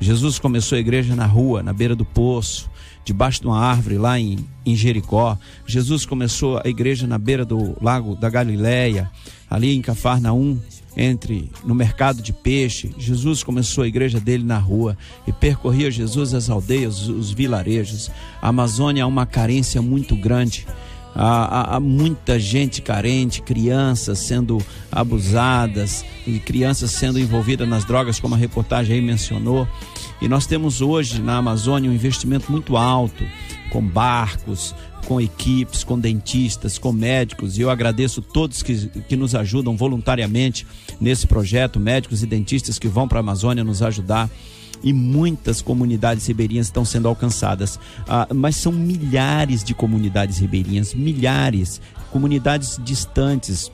[0.00, 2.68] Jesus começou a igreja na rua, na beira do poço,
[3.04, 5.38] debaixo de uma árvore lá em, em Jericó.
[5.66, 9.08] Jesus começou a igreja na beira do lago da Galileia,
[9.48, 10.58] ali em Cafarnaum,
[10.96, 12.90] entre no mercado de peixe.
[12.98, 18.10] Jesus começou a igreja dele na rua e percorria Jesus as aldeias, os vilarejos.
[18.42, 20.66] A Amazônia há uma carência muito grande.
[21.14, 24.58] Há, há, há, muita gente carente, crianças sendo
[24.90, 29.66] abusadas e crianças sendo envolvidas nas drogas, como a reportagem aí mencionou.
[30.22, 33.24] E nós temos hoje na Amazônia um investimento muito alto,
[33.70, 34.74] com barcos,
[35.06, 40.66] com equipes, com dentistas, com médicos, e eu agradeço todos que, que nos ajudam voluntariamente
[41.00, 44.30] nesse projeto, médicos e dentistas que vão para a Amazônia nos ajudar
[44.82, 47.78] e muitas comunidades ribeirinhas estão sendo alcançadas.
[48.08, 53.70] Ah, mas são milhares de comunidades ribeirinhas, milhares, comunidades distantes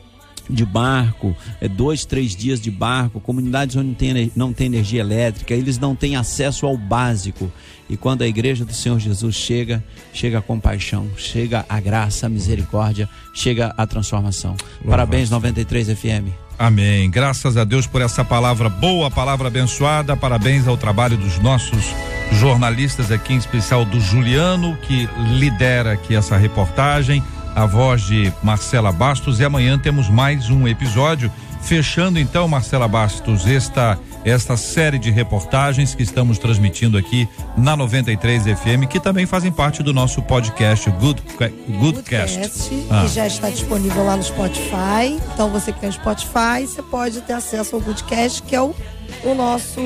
[0.48, 5.00] de barco, é, dois, três dias de barco, comunidades onde não tem, não tem energia
[5.00, 7.50] elétrica, eles não têm acesso ao básico.
[7.88, 12.28] E quando a igreja do Senhor Jesus chega, chega a compaixão, chega a graça, a
[12.28, 14.57] misericórdia, chega a transformação.
[14.84, 16.45] Parabéns, 93 FM.
[16.59, 17.11] Amém.
[17.11, 20.16] Graças a Deus por essa palavra boa, palavra abençoada.
[20.16, 21.94] Parabéns ao trabalho dos nossos
[22.32, 27.22] jornalistas aqui, em especial do Juliano, que lidera aqui essa reportagem,
[27.54, 29.38] a voz de Marcela Bastos.
[29.38, 31.30] E amanhã temos mais um episódio.
[31.61, 38.43] Fechando então, Marcela Bastos, esta esta série de reportagens que estamos transmitindo aqui na 93
[38.43, 43.03] FM, que também fazem parte do nosso podcast Good Goodcast, Goodcast ah.
[43.03, 45.16] que já está disponível lá no Spotify.
[45.33, 48.74] Então você que tem Spotify, você pode ter acesso ao Goodcast, que é o
[49.22, 49.81] o nosso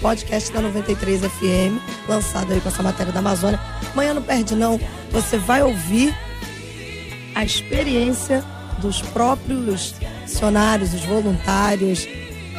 [0.00, 3.60] podcast da 93 FM, lançado aí com essa matéria da Amazônia.
[3.92, 6.16] Amanhã não perde não, você vai ouvir
[7.34, 8.42] a experiência
[8.78, 9.94] dos próprios
[10.26, 12.08] funcionários, os voluntários,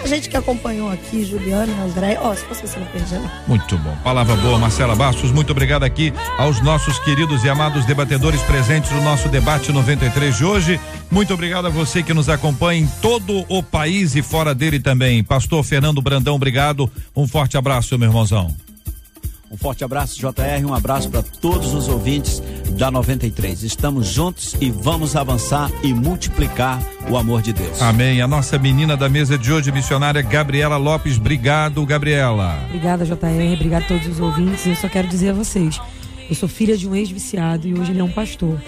[0.01, 3.21] a gente que acompanhou aqui, Juliana, André, ó, oh, se fosse você não perdia.
[3.47, 3.95] Muito bom.
[4.03, 5.31] Palavra boa, Marcela Bastos.
[5.31, 10.45] Muito obrigado aqui aos nossos queridos e amados debatedores presentes no nosso debate 93 de
[10.45, 10.79] hoje.
[11.09, 15.23] Muito obrigado a você que nos acompanha em todo o país e fora dele também.
[15.23, 16.89] Pastor Fernando Brandão, obrigado.
[17.15, 18.66] Um forte abraço, meu irmãozão.
[19.49, 22.41] Um forte abraço, JR, um abraço para todos os ouvintes
[22.71, 23.63] da 93.
[23.63, 27.81] Estamos juntos e vamos avançar e multiplicar o amor de Deus.
[27.81, 28.21] Amém.
[28.21, 31.17] A nossa menina da mesa de hoje, missionária Gabriela Lopes.
[31.17, 32.59] Obrigado, Gabriela.
[32.65, 33.53] Obrigada, JR.
[33.53, 34.65] Obrigado a todos os ouvintes.
[34.65, 35.79] Eu só quero dizer a vocês:
[36.29, 38.61] eu sou filha de um ex-viciado e hoje ele é um pastor.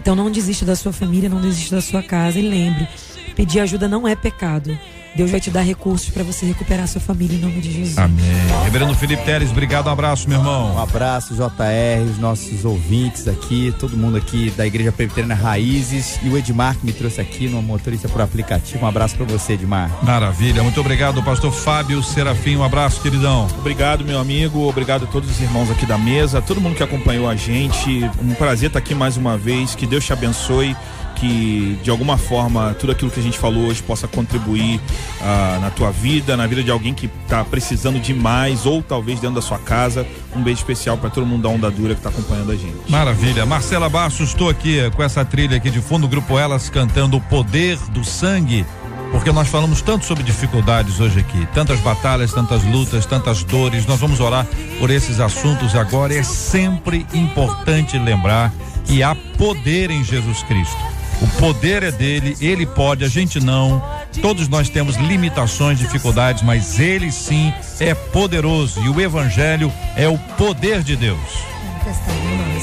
[0.00, 2.86] Então não desista da sua família, não desista da sua casa e lembre:
[3.34, 4.78] pedir ajuda não é pecado.
[5.14, 7.98] Deus vai te dar recursos para você recuperar sua família em nome de Jesus.
[7.98, 8.24] Amém.
[8.64, 10.74] Reverendo Felipe Teres, obrigado, um abraço, meu irmão.
[10.74, 16.28] Um abraço, JR, os nossos ouvintes aqui, todo mundo aqui da Igreja Presbiteriana Raízes e
[16.28, 18.84] o Edmar que me trouxe aqui no motorista por aplicativo.
[18.84, 19.90] Um abraço para você, Edmar.
[20.02, 22.56] Maravilha, muito obrigado, pastor Fábio Serafim.
[22.56, 23.48] Um abraço, queridão.
[23.58, 24.68] Obrigado, meu amigo.
[24.68, 28.08] Obrigado a todos os irmãos aqui da mesa, todo mundo que acompanhou a gente.
[28.22, 29.74] Um prazer estar aqui mais uma vez.
[29.74, 30.76] Que Deus te abençoe
[31.20, 34.80] que de alguma forma tudo aquilo que a gente falou hoje possa contribuir
[35.20, 39.20] uh, na tua vida, na vida de alguém que está precisando de mais ou talvez
[39.20, 40.06] dentro da sua casa.
[40.34, 42.74] Um beijo especial para todo mundo da Onda Dura que está acompanhando a gente.
[42.88, 43.44] Maravilha.
[43.44, 47.20] Marcela Bastos, estou aqui eh, com essa trilha aqui de fundo, grupo Elas cantando o
[47.20, 48.64] poder do sangue.
[49.10, 53.84] Porque nós falamos tanto sobre dificuldades hoje aqui, tantas batalhas, tantas lutas, tantas dores.
[53.84, 54.46] Nós vamos orar
[54.78, 56.14] por esses assuntos agora.
[56.14, 58.52] É sempre importante lembrar
[58.84, 60.99] que há poder em Jesus Cristo.
[61.20, 63.82] O poder é dele, ele pode, a gente não.
[64.22, 70.18] Todos nós temos limitações, dificuldades, mas ele sim é poderoso e o evangelho é o
[70.36, 71.20] poder de Deus.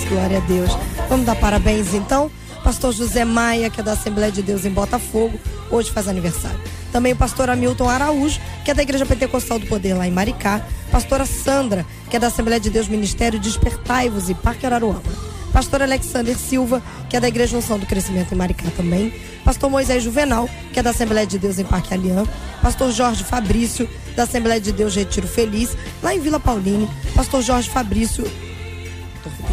[0.10, 0.72] Glória a Deus.
[1.10, 2.32] Vamos dar parabéns então.
[2.64, 5.39] Pastor José Maia, que é da Assembleia de Deus em Botafogo,
[5.70, 6.60] hoje faz aniversário.
[6.91, 10.62] Também o pastor Hamilton Araújo, que é da Igreja Pentecostal do Poder lá em Maricá.
[10.91, 15.26] Pastora Sandra, que é da Assembleia de Deus Ministério Despertai-vos e Parque Araruama.
[15.58, 19.12] Pastor Alexander Silva, que é da Igreja Unção do Crescimento em Maricá também.
[19.43, 22.28] Pastor Moisés Juvenal, que é da Assembleia de Deus em Parque Aliã.
[22.62, 26.88] Pastor Jorge Fabrício, da Assembleia de Deus Retiro Feliz, lá em Vila Pauline.
[27.16, 28.24] Pastor Jorge Fabrício.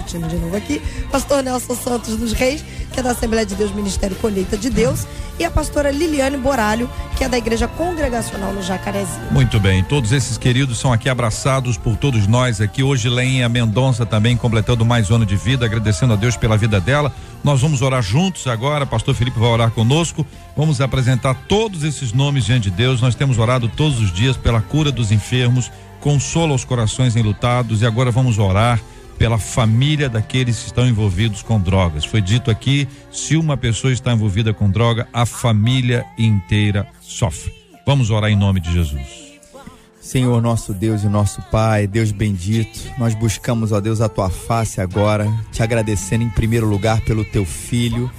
[0.05, 3.72] Repetindo de novo aqui, pastor Nelson Santos dos Reis, que é da Assembleia de Deus
[3.72, 5.07] Ministério Colheita de Deus,
[5.38, 9.32] e a pastora Liliane Boralho, que é da Igreja Congregacional no Jacarezinho.
[9.32, 12.82] Muito bem, todos esses queridos são aqui abraçados por todos nós aqui.
[12.82, 16.78] Hoje Lenha Mendonça também completando mais um ano de vida, agradecendo a Deus pela vida
[16.78, 17.11] dela.
[17.42, 20.26] Nós vamos orar juntos agora, pastor Felipe vai orar conosco.
[20.55, 23.00] Vamos apresentar todos esses nomes diante de Deus.
[23.00, 27.86] Nós temos orado todos os dias pela cura dos enfermos, consola os corações enlutados e
[27.86, 28.78] agora vamos orar
[29.18, 32.04] pela família daqueles que estão envolvidos com drogas.
[32.04, 37.52] Foi dito aqui, se uma pessoa está envolvida com droga, a família inteira sofre.
[37.86, 39.24] Vamos orar em nome de Jesus.
[40.00, 44.80] Senhor nosso Deus e nosso Pai, Deus bendito, nós buscamos, ó Deus, a tua face
[44.80, 48.10] agora, te agradecendo em primeiro lugar pelo teu filho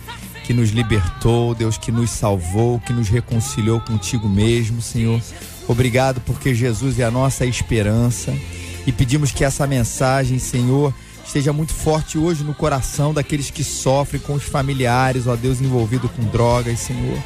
[0.43, 5.21] que nos libertou, Deus que nos salvou, que nos reconciliou contigo mesmo, Senhor.
[5.67, 8.33] Obrigado porque Jesus é a nossa esperança
[8.85, 10.93] e pedimos que essa mensagem, Senhor,
[11.25, 16.07] esteja muito forte hoje no coração daqueles que sofrem com os familiares, ó Deus, envolvido
[16.07, 17.17] com drogas, Senhor.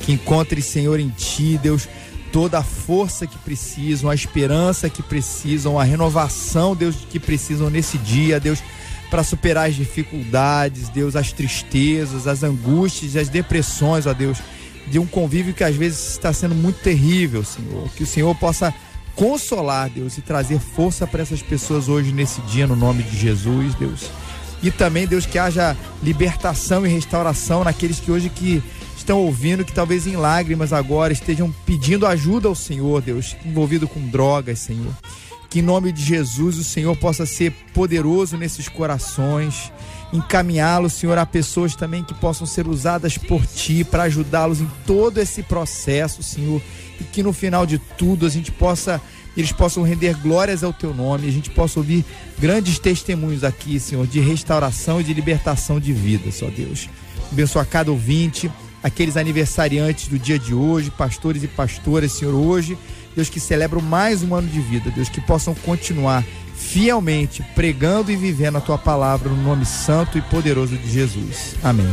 [0.00, 1.88] Que encontre, Senhor, em Ti, Deus,
[2.32, 7.96] toda a força que precisam, a esperança que precisam, a renovação, Deus, que precisam nesse
[7.96, 8.58] dia, Deus,
[9.08, 14.38] para superar as dificuldades, Deus, as tristezas, as angústias, as depressões, ó Deus,
[14.88, 17.88] de um convívio que às vezes está sendo muito terrível, Senhor.
[17.94, 18.74] Que o Senhor possa
[19.14, 23.74] consolar, Deus, e trazer força para essas pessoas hoje nesse dia, no nome de Jesus,
[23.74, 24.10] Deus.
[24.62, 28.62] E também, Deus, que haja libertação e restauração naqueles que hoje que
[28.96, 34.00] estão ouvindo, que talvez em lágrimas agora estejam pedindo ajuda ao Senhor, Deus, envolvido com
[34.08, 34.92] drogas, Senhor.
[35.50, 39.70] Que em nome de Jesus o Senhor possa ser poderoso nesses corações,
[40.14, 45.18] encaminhá-los, Senhor, a pessoas também que possam ser usadas por Ti para ajudá-los em todo
[45.18, 46.62] esse processo, Senhor.
[47.00, 49.00] E que no final de tudo a gente possa
[49.36, 52.04] eles possam render glórias ao teu nome, a gente possa ouvir
[52.38, 56.88] grandes testemunhos aqui, Senhor, de restauração e de libertação de vida, só Deus.
[57.32, 58.48] Abençoa cada ouvinte,
[58.80, 62.78] aqueles aniversariantes do dia de hoje, pastores e pastoras, Senhor, hoje,
[63.16, 66.24] Deus que celebram mais um ano de vida, Deus que possam continuar
[66.64, 71.54] fielmente pregando e vivendo a tua palavra no nome santo e poderoso de Jesus.
[71.62, 71.86] Amém.